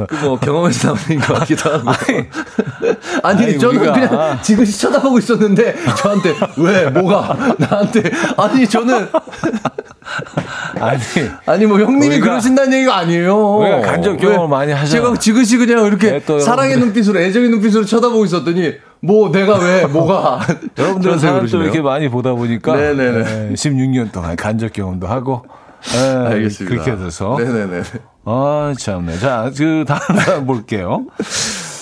[0.08, 1.90] 그 뭐 경험에서 나오는 것 같기도 하고.
[3.22, 8.02] 아니, 아니, 저는 우리가- 그냥 지그시 쳐다보고 있었는데 저한테 왜 뭐가 나한테
[8.38, 9.08] 아니 저는
[10.80, 11.00] 아니
[11.46, 13.36] 아니 뭐 형님이 그러신다는 얘기가 아니에요.
[13.56, 14.88] 우리가 간접 경험을 왜 많이 하잖아.
[14.90, 19.84] 제가 지그시 그냥 이렇게 네, 또 사랑의 눈빛으로 애정의 눈빛으로 쳐다보고 있었더니 뭐 내가 왜
[19.86, 20.40] 뭐가
[20.78, 21.64] 여러분들은 사람도 그러시네요.
[21.64, 23.50] 이렇게 많이 보다 보니까 네네네.
[23.50, 25.48] 에, 16년 동안 간접 경험도 하고 에,
[25.94, 26.82] 알겠습니다.
[26.84, 27.82] 그렇게 돼서 네네네.
[28.24, 29.18] 아 참네.
[29.18, 31.06] 자, 그 다음 볼게요.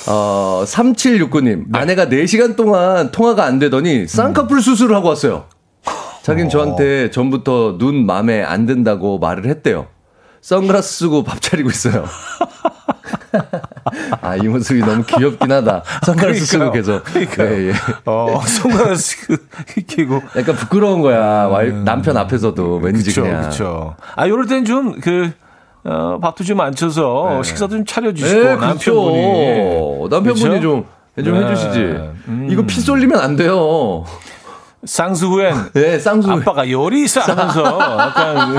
[0.06, 1.74] 어, 3769님.
[1.74, 5.44] 아내가 4시간 동안 통화가 안 되더니 쌍꺼풀 수술을 하고 왔어요.
[6.22, 9.86] 자긴 저한테 전부터 눈 맘에 안 든다고 말을 했대요.
[10.40, 12.04] 선글라스 쓰고 밥 차리고 있어요.
[14.20, 15.82] 아, 이 모습이 너무 귀엽긴 하다.
[16.04, 16.70] 선글라스 쓰고.
[16.72, 17.04] 계속.
[17.04, 17.48] 그러니까요.
[17.52, 17.72] 예, 예.
[18.06, 19.38] 어, 선글라스
[19.86, 21.46] 끼고 약간 부끄러운 거야.
[21.48, 23.42] 와이- 남편 앞에서도 왠지 그쵸, 그냥.
[23.42, 23.94] 그쵸.
[24.16, 25.30] 아, 요럴 땐 좀, 그,
[25.84, 28.78] 어, 밥도 좀 안 쳐서 식사도 좀 차려주시고, 네, 남편분이.
[28.78, 30.08] 그렇죠.
[30.10, 30.60] 남편분이 그쵸?
[30.60, 31.46] 좀, 좀 네.
[31.46, 31.78] 해주시지.
[32.28, 32.48] 음.
[32.50, 34.04] 이거 피 쏠리면 안 돼요.
[34.86, 36.30] 쌍수 후엔 네, 쌍수.
[36.30, 38.56] 아빠가 요리사 하면서 약간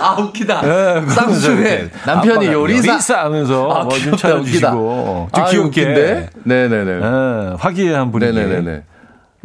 [0.00, 0.62] 아, 웃기다.
[0.64, 1.90] 예, 쌍수회.
[2.06, 3.24] 남편이 아빠가 요리사.
[3.24, 6.30] 하면서 아, 뭐좀 귀엽다, 차려주시고 좀 아, 귀엽게 웃긴데?
[6.44, 6.90] 네네네.
[6.92, 8.82] 예, 화기애애한 분위기 네네네네.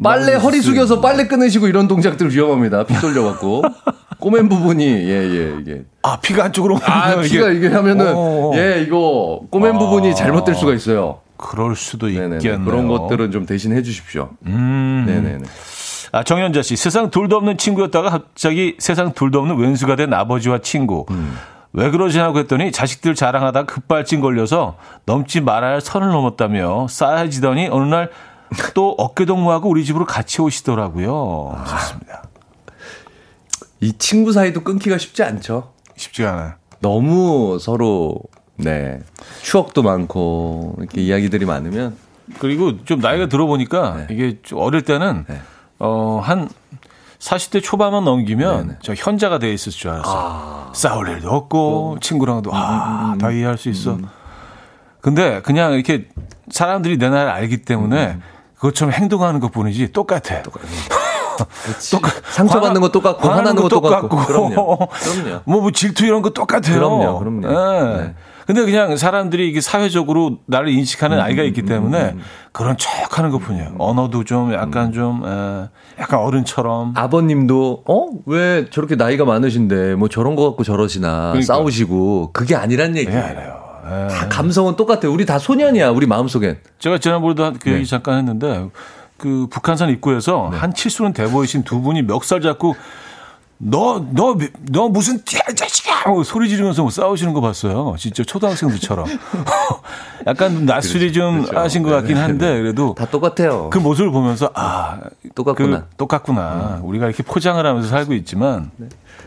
[0.03, 2.83] 빨래 허리 숙여서 빨래 끊으시고 이런 동작들 위험합니다.
[2.85, 3.63] 피 쏠려갖고.
[4.19, 5.83] 꼬맨 부분이, 예, 예, 이게.
[6.01, 8.53] 아 피가 안쪽으로 아, 피가 이게 하면은.
[8.55, 9.77] 예, 이거, 꼬맨 아.
[9.77, 11.19] 부분이 잘못될 수가 있어요.
[11.37, 12.37] 그럴 수도 네네.
[12.37, 12.65] 있겠네요.
[12.65, 14.29] 그런 것들은 좀 대신 해 주십시오.
[14.45, 15.03] 음.
[15.07, 15.43] 네네네.
[16.11, 21.05] 아, 정현자 씨, 세상 둘도 없는 친구였다가 갑자기 세상 둘도 없는 왼수가 된 아버지와 친구.
[21.11, 21.35] 음.
[21.73, 28.09] 왜 그러시냐고 했더니 자식들 자랑하다 급발진 걸려서 넘지 말아야 할 선을 넘었다며 싸해지더니 어느 날
[28.73, 31.63] 또 어깨동무하고 우리 집으로 같이 오시더라고요.
[31.67, 32.23] 좋습니다.
[33.81, 35.73] 이 친구 사이도 끊기가 쉽지 않죠.
[35.95, 36.53] 쉽지가 않아요.
[36.79, 38.19] 너무 서로,
[38.57, 38.99] 네.
[39.41, 41.95] 추억도 많고, 이렇게 이야기들이 많으면.
[42.39, 45.39] 그리고 좀 나이가 들어보니까 이게 좀 어릴 때는 네.
[45.79, 46.49] 어, 한
[47.19, 48.79] 40대 초반만 넘기면 네네.
[48.81, 50.71] 저 현자가 돼 있을 줄 알았어요.
[50.73, 53.97] 싸울 일도 없고 친구랑도 아, 다 이해할 수 있어.
[55.01, 56.07] 근데 그냥 이렇게
[56.49, 58.17] 사람들이 내 나이를 알기 때문에
[58.55, 60.41] 그것처럼 행동하는 것 뿐이지 똑같아.
[62.31, 64.07] 상처받는 거 똑같고, 화나는 거 똑같고.
[64.07, 64.77] 그럼요.
[64.87, 65.41] 그럼요.
[65.43, 66.75] 뭐, 뭐 질투 이런 거 똑같아요.
[66.75, 67.47] 그럼요, 그럼요.
[67.47, 67.97] 예.
[68.01, 68.15] 네.
[68.45, 72.15] 근데 그냥 사람들이 이게 사회적으로 나를 인식하는 아이가 있기 음, 때문에
[72.51, 73.75] 그런 척 하는 것 뿐이에요.
[73.79, 75.67] 언어도 좀 약간 좀, 에,
[75.99, 76.93] 약간 어른처럼.
[76.95, 81.41] 아버님도 어 왜 저렇게 나이가 많으신데 뭐 저런 거 갖고 저러시나 그러니까.
[81.45, 83.63] 싸우시고 그게 아니란 예, 얘기예요.
[83.87, 84.07] 예.
[84.07, 85.11] 다 감성은 똑같아요.
[85.11, 85.89] 우리 다 소년이야.
[85.89, 86.57] 우리 마음속엔.
[86.79, 87.75] 제가 지난번에도 한- 그 네.
[87.75, 88.67] 얘기 잠깐 했는데
[89.17, 92.75] 그 북한산 입구에서 한 칠수는 돼 보이신 두 분이 멱살 잡고
[93.57, 94.37] 너, 너,
[94.69, 95.93] 너 무슨 이 자식아!
[95.95, 97.95] 하고 소리 지르면서 뭐 싸우시는 거 봤어요.
[97.97, 99.05] 진짜 초등학생들처럼.
[100.27, 101.59] 약간 낯설이 좀 그렇죠.
[101.59, 103.69] 하신 것 같긴 한데, 그래도 다 똑같아요.
[103.71, 104.99] 그 모습을 보면서, 아,
[105.35, 105.77] 똑같구나.
[105.77, 105.83] 음.
[105.89, 106.81] 그, 똑같구나.
[106.83, 108.71] 우리가 이렇게 포장을 하면서 살고 있지만,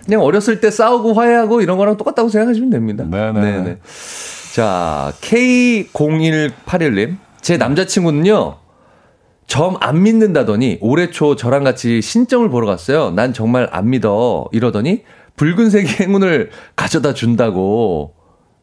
[0.05, 3.05] 그냥 어렸을 때 싸우고 화해하고 이런 거랑 똑같다고 생각하시면 됩니다.
[3.05, 3.79] 네네.
[4.55, 7.17] 자, K0181님.
[7.41, 8.57] 제 남자친구는요,
[9.49, 13.11] 점 안 믿는다더니 올해 초 저랑 같이 신점을 보러 갔어요.
[13.11, 14.47] 난 정말 안 믿어.
[14.53, 15.03] 이러더니
[15.37, 18.15] 붉은색 행운을 가져다 준다고.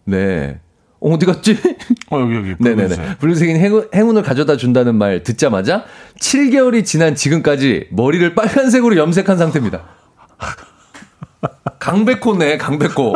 [0.06, 0.60] 네.
[1.00, 1.58] 어, 어디 갔지?
[2.12, 2.56] 어, 여기, 여기.
[2.60, 2.88] 네네네.
[2.88, 3.20] 붉은색.
[3.20, 5.86] 붉은색 행운, 행운을 가져다 준다는 말 듣자마자
[6.20, 9.84] 7개월이 지난 지금까지 머리를 빨간색으로 염색한 상태입니다.
[11.80, 13.14] 강백호네, 강백호.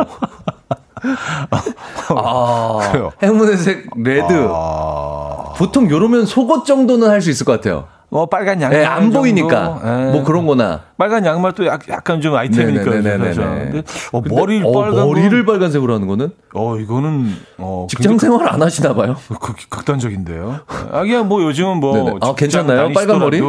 [2.08, 3.12] 아, 그래요.
[3.22, 4.48] 행운의 색 레드.
[4.50, 7.86] 아, 보통 요러면 속옷 정도는 할 수 있을 것 같아요.
[8.12, 9.20] 뭐 빨간 양말 예, 안 정도?
[9.20, 9.80] 보이니까.
[9.84, 10.10] 예.
[10.12, 10.80] 뭐 그런 거나.
[10.98, 13.18] 빨간 양말도 약, 약간 좀 아이템이니까 네네네네네.
[13.18, 13.42] 그래서.
[13.42, 18.18] 근데 어, 근데, 머리를 어, 빨간 머리를 빨간색으로 하는 거는 거, 어 이거는 어 직장
[18.18, 19.14] 생활 안 하시나 봐요.
[19.40, 20.58] 극, 극단적인데요.
[20.90, 22.18] 아, 그냥 뭐 요즘은 뭐.
[22.20, 22.90] 아, 괜찮나요?
[22.92, 23.38] 빨간 머리?
[23.38, 23.42] 아.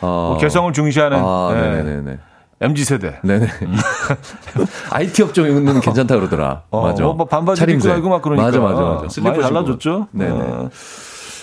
[0.00, 2.18] 뭐 개성을 중시하는 아, 예, 네네네.
[2.60, 3.18] MZ 세대.
[3.24, 3.46] 네네.
[4.92, 6.64] IT 업종은 괜찮다 그러더라.
[6.70, 7.02] 어, 맞아.
[7.02, 7.88] 뭐, 뭐 반바지 입고 차림새.
[7.88, 8.46] 다니고 막 그러니까.
[8.46, 8.94] 맞아, 맞아, 맞아.
[9.00, 9.40] 많이 슬리퍼.
[9.40, 10.08] 달라졌죠.
[10.10, 10.30] 네네.
[10.30, 10.70] 어,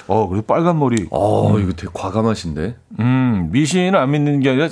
[0.08, 1.08] 어 그리고 빨간 머리.
[1.10, 2.76] 어, 이거 되게 과감하신데.
[3.00, 4.70] 음, 미신을 안 믿는 게 아니라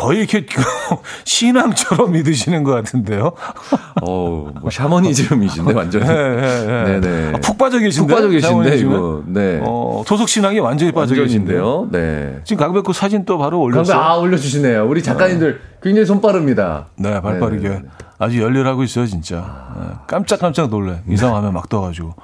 [0.00, 0.46] 거의 이렇게
[1.24, 3.32] 신앙처럼 믿으시는 것 같은데요.
[4.02, 6.06] 어, 뭐 샤머니즘이신데 완전히.
[6.08, 6.98] 예, 예, 예.
[7.00, 7.32] 네네.
[7.34, 8.06] 아, 푹 빠져 계신데.
[8.06, 8.78] 푹 빠져 계신데?
[8.78, 9.22] 이거.
[9.26, 9.60] 네.
[9.62, 11.88] 어, 토속 신앙이 완전히 빠져 계신데요.
[11.92, 12.40] 네.
[12.44, 13.98] 지금 강백호 사진 또 바로 올렸어요.
[13.98, 14.88] 아 올려 주시네요.
[14.88, 16.86] 우리 작가님들 굉장히 손 빠릅니다.
[16.96, 17.68] 네, 발빠르게.
[17.68, 17.88] 네네네.
[18.18, 19.68] 아주 열일하고 있어요, 진짜.
[19.78, 21.02] 네, 깜짝깜짝 놀래.
[21.08, 22.14] 이상하면 막 떠 가지고.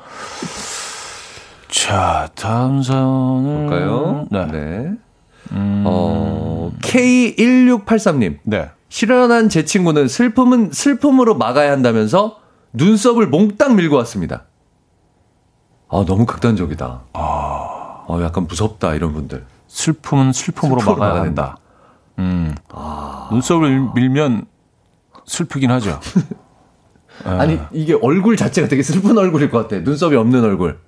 [1.69, 3.67] 자, 다음 사연을.
[3.69, 4.27] 볼까요?
[4.31, 4.47] 네.
[4.47, 4.91] 네.
[5.53, 8.39] 어, K1683님.
[8.45, 8.71] 네.
[8.89, 12.39] 실현한 제 친구는 슬픔은 슬픔으로 막아야 한다면서
[12.73, 14.45] 눈썹을 몽땅 밀고 왔습니다.
[15.89, 17.03] 아, 너무 극단적이다.
[17.13, 19.45] 아, 어, 약간 무섭다, 이런 분들.
[19.69, 21.57] 슬픔은 슬픔으로 슬픔으로 막아야 막아야 한다.
[22.19, 22.55] 음.
[23.31, 24.47] 눈썹을 밀면
[25.27, 26.01] 슬프긴 하죠.
[27.25, 29.81] 아니, 이게 얼굴 자체가 되게 슬픈 얼굴일 것 같아.
[29.83, 30.79] 눈썹이 없는 얼굴.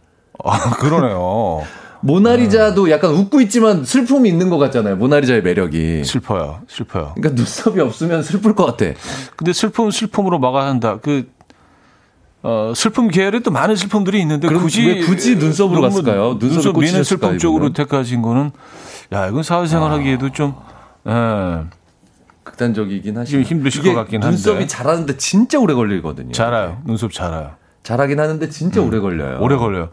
[0.45, 1.63] 아, 그러네요.
[2.01, 4.97] 모나리자도 약간 웃고 있지만 슬픔이 있는 것 같잖아요.
[4.97, 6.05] 모나리자의 매력이.
[6.05, 6.61] 슬퍼요.
[6.69, 7.13] 슬퍼요.
[7.17, 8.93] 그러니까 눈썹이 없으면 슬플 것 같아.
[9.37, 10.99] 근데 슬픔 슬픔으로 막아야 한다.
[11.03, 11.29] 그
[12.43, 16.39] 어, 슬픔 계열에 또 많은 슬픔들이 있는데 굳이 왜 굳이 눈썹으로 너무 갔을까요?
[16.39, 17.73] 눈썹 미는 슬픔 쪽으로 이분은?
[17.75, 18.53] 택하신 거는
[19.13, 20.55] 야 이건 사회생활 하기에도 좀
[21.09, 21.65] 예,
[22.45, 23.39] 극단적이긴 하시죠.
[23.39, 24.37] 좀 힘드실 것 같긴 한데.
[24.37, 26.31] 눈썹이 자라는데 진짜 오래 걸리거든요.
[26.33, 26.81] 자라요.
[26.85, 27.53] 눈썹 자라요.
[27.83, 29.39] 자라긴 하는데 진짜 오래 걸려요.
[29.41, 29.89] 오래 걸려요.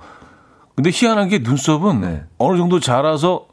[0.75, 2.23] 근데 희한한 게 눈썹은 네.
[2.37, 3.47] 어느 정도 자라서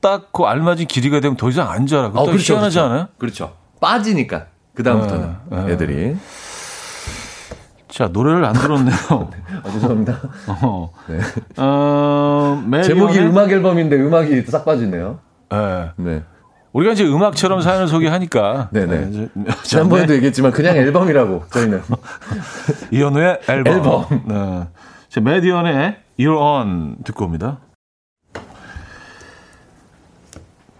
[0.00, 2.08] 딱 그 알맞은 길이가 되면 더 이상 안 자라.
[2.08, 2.80] 어, 딱 희한하지 그렇죠.
[2.82, 3.08] 않아요?
[3.18, 3.52] 그렇죠.
[3.80, 5.72] 빠지니까 그 다음부터는 네, 네.
[5.72, 6.16] 애들이.
[7.88, 8.94] 자 노래를 안 들었네요.
[9.64, 10.18] 아, 죄송합니다.
[10.48, 11.18] 어, 네.
[11.58, 15.18] 어, 제목이 음악 앨범인데 음악이 싹 빠지네요.
[15.52, 15.90] 예.
[15.96, 16.22] 네.
[16.72, 18.86] 우리가 이제 음악처럼 사연을 소개하니까 네네.
[18.98, 19.28] 네, 이제-
[19.62, 21.82] 지난번에도 얘기했지만 그냥 앨범이라고 저희는.
[22.90, 23.74] 이현우의 앨범.
[23.74, 24.04] 앨범.
[24.26, 24.66] 네.
[25.10, 27.58] 자, 메디언의 You're On 듣고 옵니다.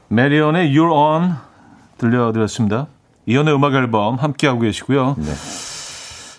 [0.09, 1.34] 메디언의 You're On
[1.99, 2.86] 들려드렸습니다.
[3.26, 5.16] 이현우의 음악 앨범 함께하고 계시고요.
[5.18, 5.32] 네.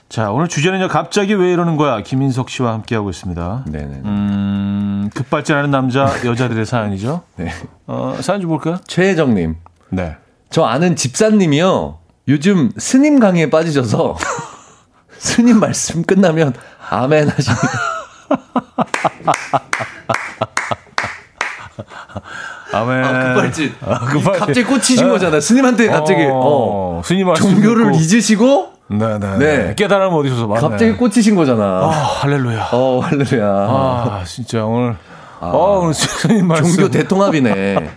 [0.10, 0.88] 자, 오늘 주제는요.
[0.90, 2.02] 갑자기 왜 이러는 거야?
[2.02, 3.66] 김인석 씨와 함께하고 있습니다.
[3.68, 4.02] 네네.
[4.06, 7.24] 음, 급발진하는 남자, 여자들의 사연이죠.
[7.36, 7.52] 네.
[7.88, 8.78] 어, 사연 좀 볼까요?
[8.88, 9.56] 최혜정님.
[9.90, 10.16] 네.
[10.50, 11.98] 저 아는 집사님이요.
[12.28, 14.16] 요즘 스님 강의에 빠지셔서
[15.18, 16.54] 스님 말씀 끝나면
[16.90, 17.93] 아멘 하십니다.
[22.74, 23.04] 아멘.
[23.04, 23.74] 아, 급발진.
[23.86, 25.40] 아, 급발- 갑자기 꽂히신 거잖아요.
[25.42, 27.94] 스님한테 갑자기 어, 스님 말씀 종교를.
[27.96, 29.38] 잊으시고 네네.
[29.38, 29.76] 네.
[29.76, 30.62] 깨달음 어디서 맞네.
[30.62, 31.64] 갑자기 꽂히신 거잖아.
[31.64, 32.70] 아, 할렐루야.
[32.72, 33.46] 어, 할렐루야.
[33.46, 34.96] 아, 진짜 오늘
[35.40, 36.76] 어, 오늘 스님 말씀.
[36.76, 37.90] 종교 대통합이네.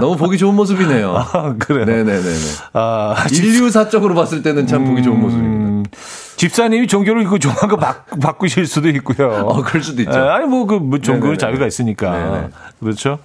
[0.00, 1.14] 너무 보기 좋은 모습이네요.
[1.16, 1.84] 아, 그래요.
[1.84, 2.34] 네네네네.
[2.72, 5.90] 아, 집, 인류사적으로 봤을 때는 참 보기 좋은 모습입니다.
[6.34, 9.30] 음, 집사님이 종교를 이거 좋아한 거 바, 바꾸실 수도 있고요.
[9.46, 10.18] 어, 그럴 수도 있죠.
[10.18, 11.36] 에, 아니 뭐그뭐 네네네.
[11.36, 12.10] 자유가 있으니까.
[12.10, 12.48] 네네.
[12.80, 13.18] 그렇죠.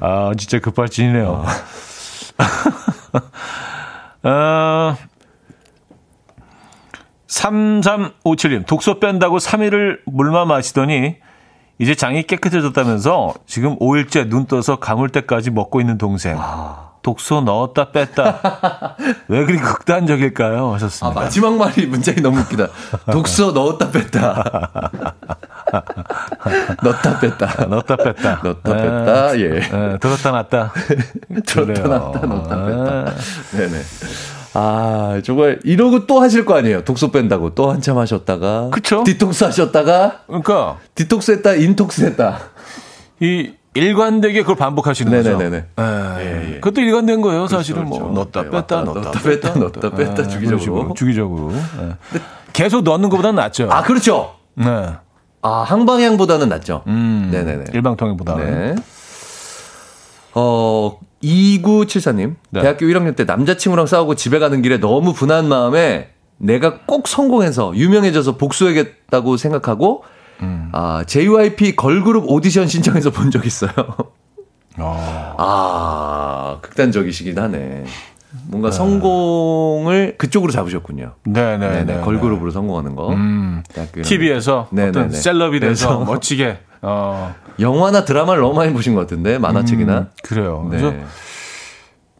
[0.00, 1.44] 아, 진짜 급발진이네요.
[4.22, 4.96] 어,
[7.28, 11.16] 3357님, 독소 뺀다고 3일을 물만 마시더니
[11.78, 16.38] 이제 장이 깨끗해졌다면서 지금 5일째 눈 떠서 감을 때까지 먹고 있는 동생.
[17.04, 18.96] 독소 넣었다 뺐다.
[19.28, 20.70] 왜 그리 극단적일까요?
[20.70, 21.20] 아, 하셨습니다.
[21.20, 22.66] 마지막 말이 문장이 너무 웃기다.
[23.12, 24.80] 독소 넣었다 뺐다.
[26.82, 27.66] 넣었다 뺐다.
[27.66, 28.40] 넣었다 뺐다.
[28.42, 29.38] 넣었다 뺐다.
[29.38, 29.44] 예.
[29.58, 30.72] 에, 들었다 놨다.
[31.44, 31.82] 들었다.
[31.82, 32.90] 놨다, 넣었다 뺐다.
[32.90, 33.14] 아,
[33.52, 33.82] 네네.
[34.54, 36.84] 아, 정말 이러고 또 하실 거 아니에요.
[36.84, 37.54] 독소 뺀다고.
[37.54, 38.70] 또 한참 하셨다가.
[38.70, 39.04] 그쵸.
[39.04, 40.20] 디톡스 하셨다가.
[40.26, 42.38] 그러니까 디톡스 했다, intox 했다.
[43.20, 45.36] 이 일관되게 그걸 반복하시는 거죠.
[45.36, 45.56] 네네네네.
[45.56, 46.60] 에, 예, 예.
[46.60, 47.46] 그것도 일관된 거예요.
[47.48, 48.04] 사실은 그렇죠.
[48.04, 50.94] 뭐 넣었다 네, 뺐다 왔다, 넣었다 뺐다, 넣었다 뺐다, 에, 주기적으로.
[50.94, 51.52] 주기적으로.
[51.52, 52.20] 예.
[52.52, 53.68] 계속 넣는 것보다는 낫죠.
[53.70, 54.34] 아, 그렇죠.
[54.54, 54.64] 네.
[55.42, 56.84] 아, 항방향보다는 낫죠.
[56.86, 57.64] 음, 네네네.
[57.74, 58.74] 일방통행보다는.
[58.74, 58.82] 네.
[60.34, 62.36] 어, 2974님.
[62.50, 62.60] 네.
[62.60, 68.36] 대학교 1학년 때 남자친구랑 싸우고 집에 가는 길에 너무 분한 마음에 내가 꼭 성공해서 유명해져서
[68.36, 70.04] 복수하겠다고 생각하고
[70.42, 70.68] 음.
[70.72, 73.70] 아, JYP 걸그룹 오디션 신청해서 본 적 있어요.
[74.78, 75.34] 어.
[75.38, 77.84] 아, 극단적이시긴 하네.
[78.48, 81.12] 뭔가 성공을 그쪽으로 잡으셨군요.
[81.24, 81.56] 네네.
[81.58, 81.94] 네 네.
[81.96, 83.10] 네, 걸그룹으로 성공하는 거.
[83.10, 83.62] 음,
[84.02, 84.90] TV에서 네네네.
[84.98, 89.98] 어떤 셀럽이 돼서 멋지게, 어, 영화나 드라마를 너무 많이 보신 것 같은데 만화책이나.
[89.98, 90.68] 음, 그래요.
[90.70, 90.78] 네.
[90.78, 90.96] 그래서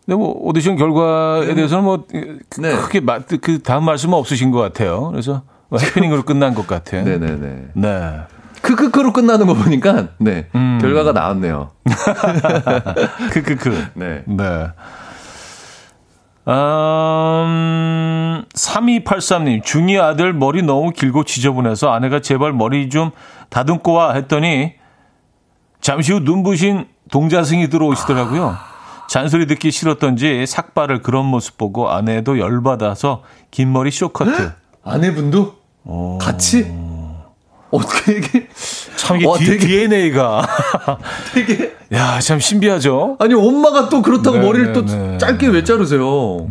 [0.07, 2.77] 근데 뭐 오디션 결과에 대해서는 뭐 네.
[2.77, 5.09] 크게 마, 그 다음 말씀은 없으신 것 같아요.
[5.11, 5.43] 그래서
[5.75, 7.03] 뭐 해피닝으로 끝난 것 같아요.
[7.03, 7.63] 네네네.
[7.73, 8.21] 네.
[8.63, 10.79] 크크크로 끝나는 거 보니까 네 음.
[10.81, 11.73] 결과가 나왔네요.
[13.33, 13.89] 크크크.
[13.95, 14.23] 네.
[14.27, 14.69] 네.
[16.47, 23.11] 음, 3283님, 중2 아들 머리 너무 길고 지저분해서 아내가 제발 머리 좀
[23.49, 24.75] 다듬고 와 했더니
[25.81, 28.57] 잠시 후 눈부신 동자승이 들어오시더라고요.
[29.09, 34.53] 잔소리 듣기 싫었던지 삭발을 그런 모습 보고 아내도 열받아서 긴 머리 쇼커트.
[34.85, 35.64] 아내분도
[36.21, 36.67] 같이
[37.71, 38.49] 어떻게 이게
[38.97, 40.47] 참 이게 와, 디, 되게- DNA가
[41.35, 43.17] 되게 야, 참 신비하죠.
[43.21, 45.19] 아니 엄마가 또 그렇다고 네, 머리를 네, 또 네.
[45.19, 46.47] 짧게 왜 자르세요?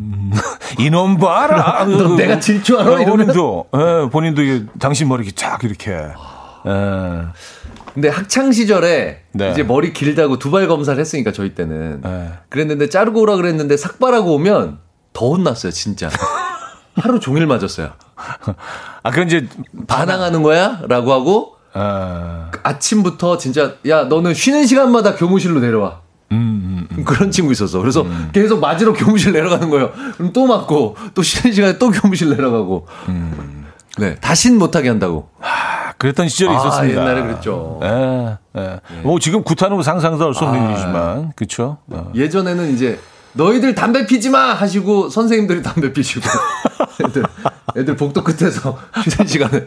[0.80, 1.86] 이놈 봐라.
[1.86, 3.02] 너 내가 질줄 알아?
[3.02, 3.06] 어?
[3.06, 5.92] 본인도, 예, 본인도 이게 당신 머리 이렇게 쫙 이렇게.
[5.92, 6.12] 예.
[7.94, 9.52] 근데 학창 시절에 네.
[9.52, 12.32] 이제 머리 길다고 두발 검사를 했으니까 저희 때는 네.
[12.50, 14.80] 그랬는데 자르고 오라 그랬는데 삭발하고 오면
[15.14, 16.10] 더 혼났어요 진짜
[16.96, 17.92] 하루 종일 맞았어요
[19.04, 19.48] 아, 그건 이제,
[19.88, 27.32] 반항하는 거야?라고 하고 아, 아침부터 진짜 야 너는 쉬는 시간마다 교무실로 내려와 음, 음, 그런
[27.32, 31.90] 친구 있었어 그래서 계속 맞으러 교무실 내려가는 거예요 그럼 또 맞고 또 쉬는 시간에 또
[31.92, 32.88] 교무실 내려가고
[33.98, 37.02] 네 다신 못하게 한다고 아, 그랬던 시절이 아, 있었습니다.
[37.02, 37.80] 옛날에 그랬죠.
[37.84, 38.80] 예, 예.
[39.04, 40.70] 뭐 지금 구타는 상상도 할 수 없는 아.
[40.72, 41.78] 일이지만, 그쵸?
[41.88, 42.12] 어.
[42.16, 43.00] 예전에는 이제
[43.34, 46.28] 너희들 담배 피지 마 하시고 선생님들이 담배 피시고
[47.04, 47.24] 애들
[47.78, 49.66] 애들 복도 끝에서 쉬는 시간에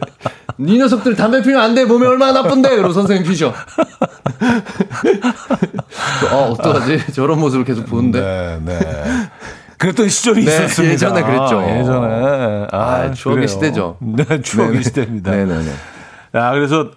[0.59, 3.53] 이 녀석들 담배 피면 안 돼 몸에 얼마나 나쁜데 그러고 선생님 피셔
[6.31, 9.29] 어 어떡하지 저런 모습을 계속 보는데 네, 네.
[9.77, 10.93] 그랬던 시절이 네, 있었습니다.
[10.93, 11.59] 예전에 그랬죠.
[11.59, 12.67] 아, 예전에.
[12.71, 13.47] 아, 아, 추억의 그래요.
[13.47, 13.97] 시대죠.
[14.01, 14.83] 네, 추억의 네네.
[14.83, 15.31] 시대입니다.
[15.31, 15.71] 네네네
[16.33, 16.89] 아, 그래서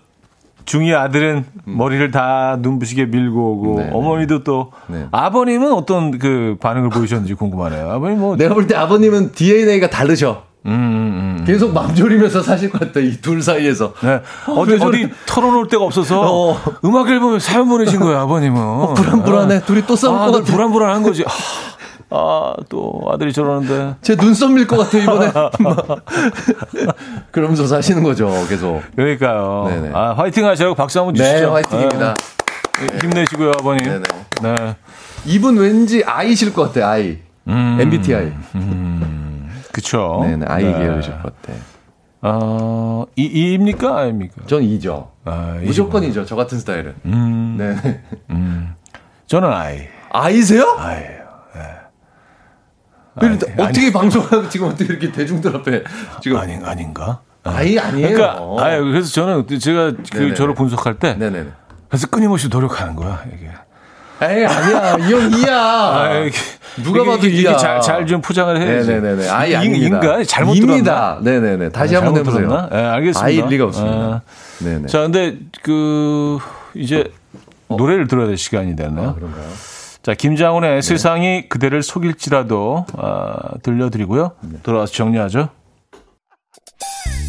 [0.71, 3.91] 중이 아들은 머리를 다 눈부시게 밀고 오고 네, 네.
[3.93, 5.09] 어머니도 또 네.
[5.11, 7.91] 아버님은 어떤 그 반응을 보이셨는지 궁금하네요.
[7.91, 11.45] 아버님 뭐 내가 볼 때 아버님은 DNA가 다르셔 음, 음, 음.
[11.45, 14.21] 계속 맘 졸이면서 사실 것 같다 이 둘 사이에서 네.
[14.47, 15.03] 어디 왜 저래?
[15.03, 16.21] 어디 털어놓을 데가 없어서
[16.53, 16.57] 어.
[16.85, 18.95] 음악 앨범에 사연 보내신 거예요, 아버님은.
[18.95, 19.63] 불안불안해.
[19.63, 20.53] 둘이 또 싸울 아, 것늘 같아.
[20.53, 21.25] 불안불안한 거지.
[22.11, 23.95] 아, 아, 또 아들이 저러는데.
[24.03, 25.53] 제 눈썹 밀 것 같아 이번에 막.
[27.31, 29.67] 그러면서 사시는 거죠 계속 그러니까요.
[29.69, 29.91] 네네.
[29.95, 31.37] 아, 화이팅 하시라고 박수 한번 주시죠.
[31.39, 32.15] 네 화이팅입니다
[32.81, 33.85] 네, 힘내시고요, 아버님.
[33.85, 34.03] 네네.
[34.43, 34.77] 네.
[35.27, 37.19] 이분 왠지 아이실 것 같아, 아이.
[37.47, 37.79] 음.
[37.81, 38.33] MBTI.
[39.73, 40.21] 그쵸.
[40.23, 40.73] 네네, 아이 네.
[40.73, 41.53] 계열이실 것 같아.
[42.23, 43.97] 어, 이, 이입니까?
[43.99, 44.43] 아입니까?
[44.47, 45.11] 전 이죠.
[45.25, 45.67] 아, 이시구나.
[45.67, 46.95] 무조건 이죠, 저 같은 스타일은.
[47.07, 48.03] 음, 네.
[49.27, 49.79] 저는 아이.
[50.11, 50.75] 아이세요?
[50.79, 51.21] 아이예요.
[53.19, 55.83] 근데 아니, 어떻게 방송하고 지금 어떻게 이렇게 대중들 앞에
[56.23, 57.21] 지금 아닌, 아닌가?
[57.43, 58.09] 아이 아니에요.
[58.15, 60.35] 그러니까, 아유, 그래서 저는 제가 그 네네네.
[60.35, 61.15] 저를 분석할 때.
[61.15, 61.49] 네네네.
[61.89, 63.49] 그래서 끊임없이 노력하는 거야, 이게.
[64.23, 64.97] 에이, 아니야.
[64.99, 65.57] 이 형 이야.
[65.59, 66.37] 아, 이게,
[66.85, 67.51] 누가 봐도 이게, 이야.
[67.53, 68.89] 이게 잘, 잘 좀 포장을 해야지.
[68.91, 69.29] 네네네.
[69.31, 70.23] 아이 인- 아닙니다.
[70.25, 71.19] 잘못 입니다.
[71.19, 71.21] 들었나?
[71.23, 71.71] 네네네.
[71.71, 72.69] 다시 아, 한번 해보세요.
[72.71, 73.25] 네, 알겠습니다.
[73.27, 73.97] 아이일 리가 없습니다.
[73.97, 74.21] 아,
[74.63, 74.87] 네네.
[74.89, 76.39] 자, 근데 그
[76.75, 77.11] 이제
[77.69, 79.09] 노래를 들어야 될 시간이 됐나요?
[79.09, 79.49] 아, 그런가요?
[80.03, 84.33] 자, 김장훈의 세상이 그대를 속일지라도 아, 들려드리고요.
[84.41, 84.59] 네.
[84.63, 85.49] 돌아와서 정리하죠.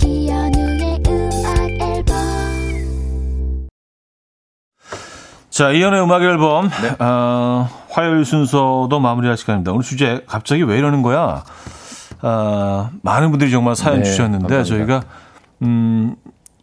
[0.05, 2.15] 이현우의 음악 앨범
[5.49, 6.95] 자, 이연의 음악 앨범 네.
[7.05, 9.73] 어, 화요일 순서도 마무리할 시간입니다.
[9.73, 11.43] 오늘 주제 갑자기 왜 이러는 거야?
[12.21, 14.63] 아, 많은 분들이 정말 사연 네, 주셨는데 감사합니다.
[14.63, 15.01] 저희가
[15.63, 16.15] 음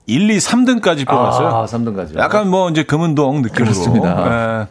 [0.06, 1.48] 1, 2, 3등까지 뽑았어요.
[1.48, 2.16] 아, 3등까지.
[2.16, 3.64] 약간 뭐 이제 금은동 느낌으로.
[3.64, 4.62] 그렇습니다.
[4.62, 4.66] 예.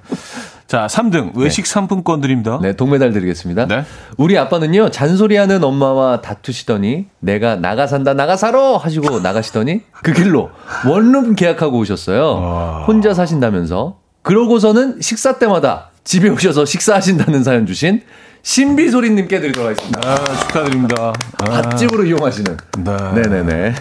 [0.68, 2.60] 자, 3등 외식 상품권 드립니다.
[2.62, 3.68] 네, 동메달 드리겠습니다.
[3.68, 3.86] 네.
[4.18, 8.76] 우리 아빠는요, 잔소리하는 엄마와 다투시더니, 내가 나가 산다, 나가 살아!
[8.76, 10.50] 하시고 나가시더니, 그 길로
[10.86, 12.84] 원룸 계약하고 오셨어요.
[12.86, 14.00] 혼자 사신다면서.
[14.24, 18.02] 그러고서는 식사 때마다 집에 오셔서 식사하신다는 사연 주신
[18.42, 20.02] 신비소리님께 드리도록 하겠습니다.
[20.06, 21.14] 아, 축하드립니다.
[21.40, 22.58] 아, 밭집으로 이용하시는.
[22.80, 22.98] 네.
[23.16, 23.74] 네네네.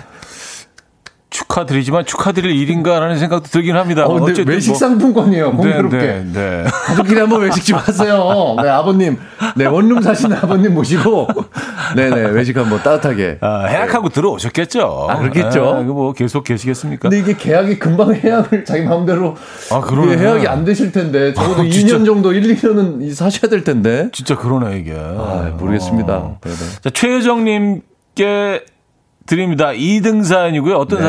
[1.36, 4.04] 축하드리지만 축하드릴 일인가라는 생각도 들긴 합니다.
[4.06, 5.96] 어, 근데 외식 뭐- 상품권이에요, 네, 공교롭게.
[5.98, 6.64] 네, 네.
[6.86, 8.56] 가족끼리 한번 외식 좀 하세요.
[8.62, 9.18] 네, 아버님.
[9.54, 11.28] 네, 원룸 사시는 아버님 모시고.
[11.94, 13.38] 네네, 외식 한번 따뜻하게.
[13.42, 15.06] 아, 해약하고 들어오셨겠죠.
[15.10, 15.74] 아, 그렇겠죠.
[15.76, 17.08] 아, 뭐 계속 계시겠습니까?
[17.10, 19.36] 근데 이게 계약이 금방 해약을 자기 마음대로.
[19.70, 20.16] 아, 그러네.
[20.16, 21.34] 해약이 안 되실 텐데.
[21.34, 21.96] 적어도 아, 진짜.
[21.98, 24.08] 2년 정도, 1, 2년은 사셔야 될 텐데.
[24.12, 24.94] 진짜 그러네 이게.
[24.96, 26.14] 아, 모르겠습니다.
[26.14, 26.38] 어.
[26.82, 27.82] 자, 최혜정님
[28.14, 28.62] 께
[29.26, 29.68] 드립니다.
[29.68, 30.76] 2등 사연이고요.
[30.76, 31.04] 어떤 네.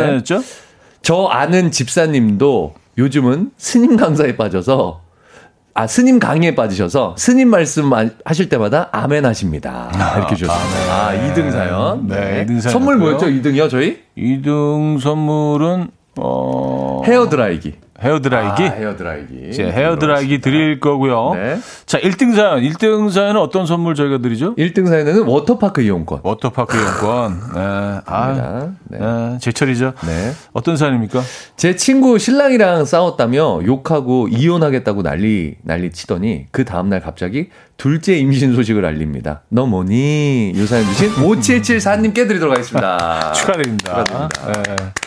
[5.73, 9.91] 아, 스님 강의에 빠지셔서 스님 말씀 하- 하실 때마다 아멘 하십니다.
[10.17, 10.91] 이렇게 주셨습니다.
[10.91, 12.07] 아, 2등 사연.
[12.07, 13.17] 네, 이등 사연 선물 왔고요.
[13.17, 13.27] 뭐였죠?
[13.49, 13.99] 2등이요, 저희?
[14.17, 15.89] 2등 선물은
[16.19, 17.75] 어 헤어 드라이기.
[18.01, 18.63] 헤어 드라이기.
[18.63, 19.49] 아, 헤어 드라이기.
[19.49, 21.33] 이제 헤어 드라이기 드릴 거고요.
[21.33, 21.59] 네.
[21.85, 22.61] 자, 1등 사연.
[22.61, 24.55] 1등 사연은 어떤 선물 저희가 드리죠?
[24.55, 26.19] 1등 사연에는 워터파크 이용권.
[26.23, 27.41] 워터파크 이용권.
[27.55, 28.01] 네.
[28.05, 28.99] 아, 네.
[28.99, 29.37] 네.
[29.41, 29.93] 제철이죠.
[30.05, 30.31] 네.
[30.53, 31.21] 어떤 사연입니까?
[31.55, 38.85] 제 친구 신랑이랑 싸웠다며 욕하고 이혼하겠다고 난리 난리 치더니 그 다음날 갑자기 둘째 임신 소식을
[38.85, 39.41] 알립니다.
[39.49, 40.53] 너 뭐니?
[40.55, 43.31] 요 사연 주신 5774님께 드리도록 하겠습니다.
[43.33, 44.03] 축하드립니다.
[44.03, 44.29] 축하드립니다.
[44.67, 45.06] 네.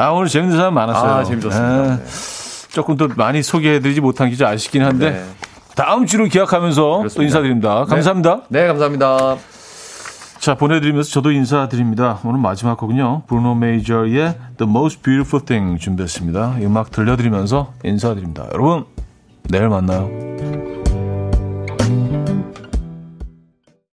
[0.00, 1.10] 아, 오늘 재밌는 사연 많았어요.
[1.10, 1.96] 아, 재밌었습니다.
[1.96, 2.04] 네.
[2.70, 5.24] 조금 더 많이 소개해드리지 못한 기자 아쉽긴 한데 네.
[5.74, 7.26] 다음 주로 기약하면서 또 그렇습니다.
[7.26, 7.84] 인사드립니다.
[7.84, 8.42] 감사합니다.
[8.48, 9.36] 네, 감사합니다.
[10.38, 12.18] 자, 보내드리면서 저도 인사드립니다.
[12.24, 13.24] 오늘 마지막 곡은요.
[13.26, 16.60] 브루노 메이저의 The Most Beautiful Thing 준비했습니다.
[16.60, 18.46] 이 음악 들려드리면서 인사드립니다.
[18.54, 18.86] 여러분,
[19.50, 20.69] 내일 만나요.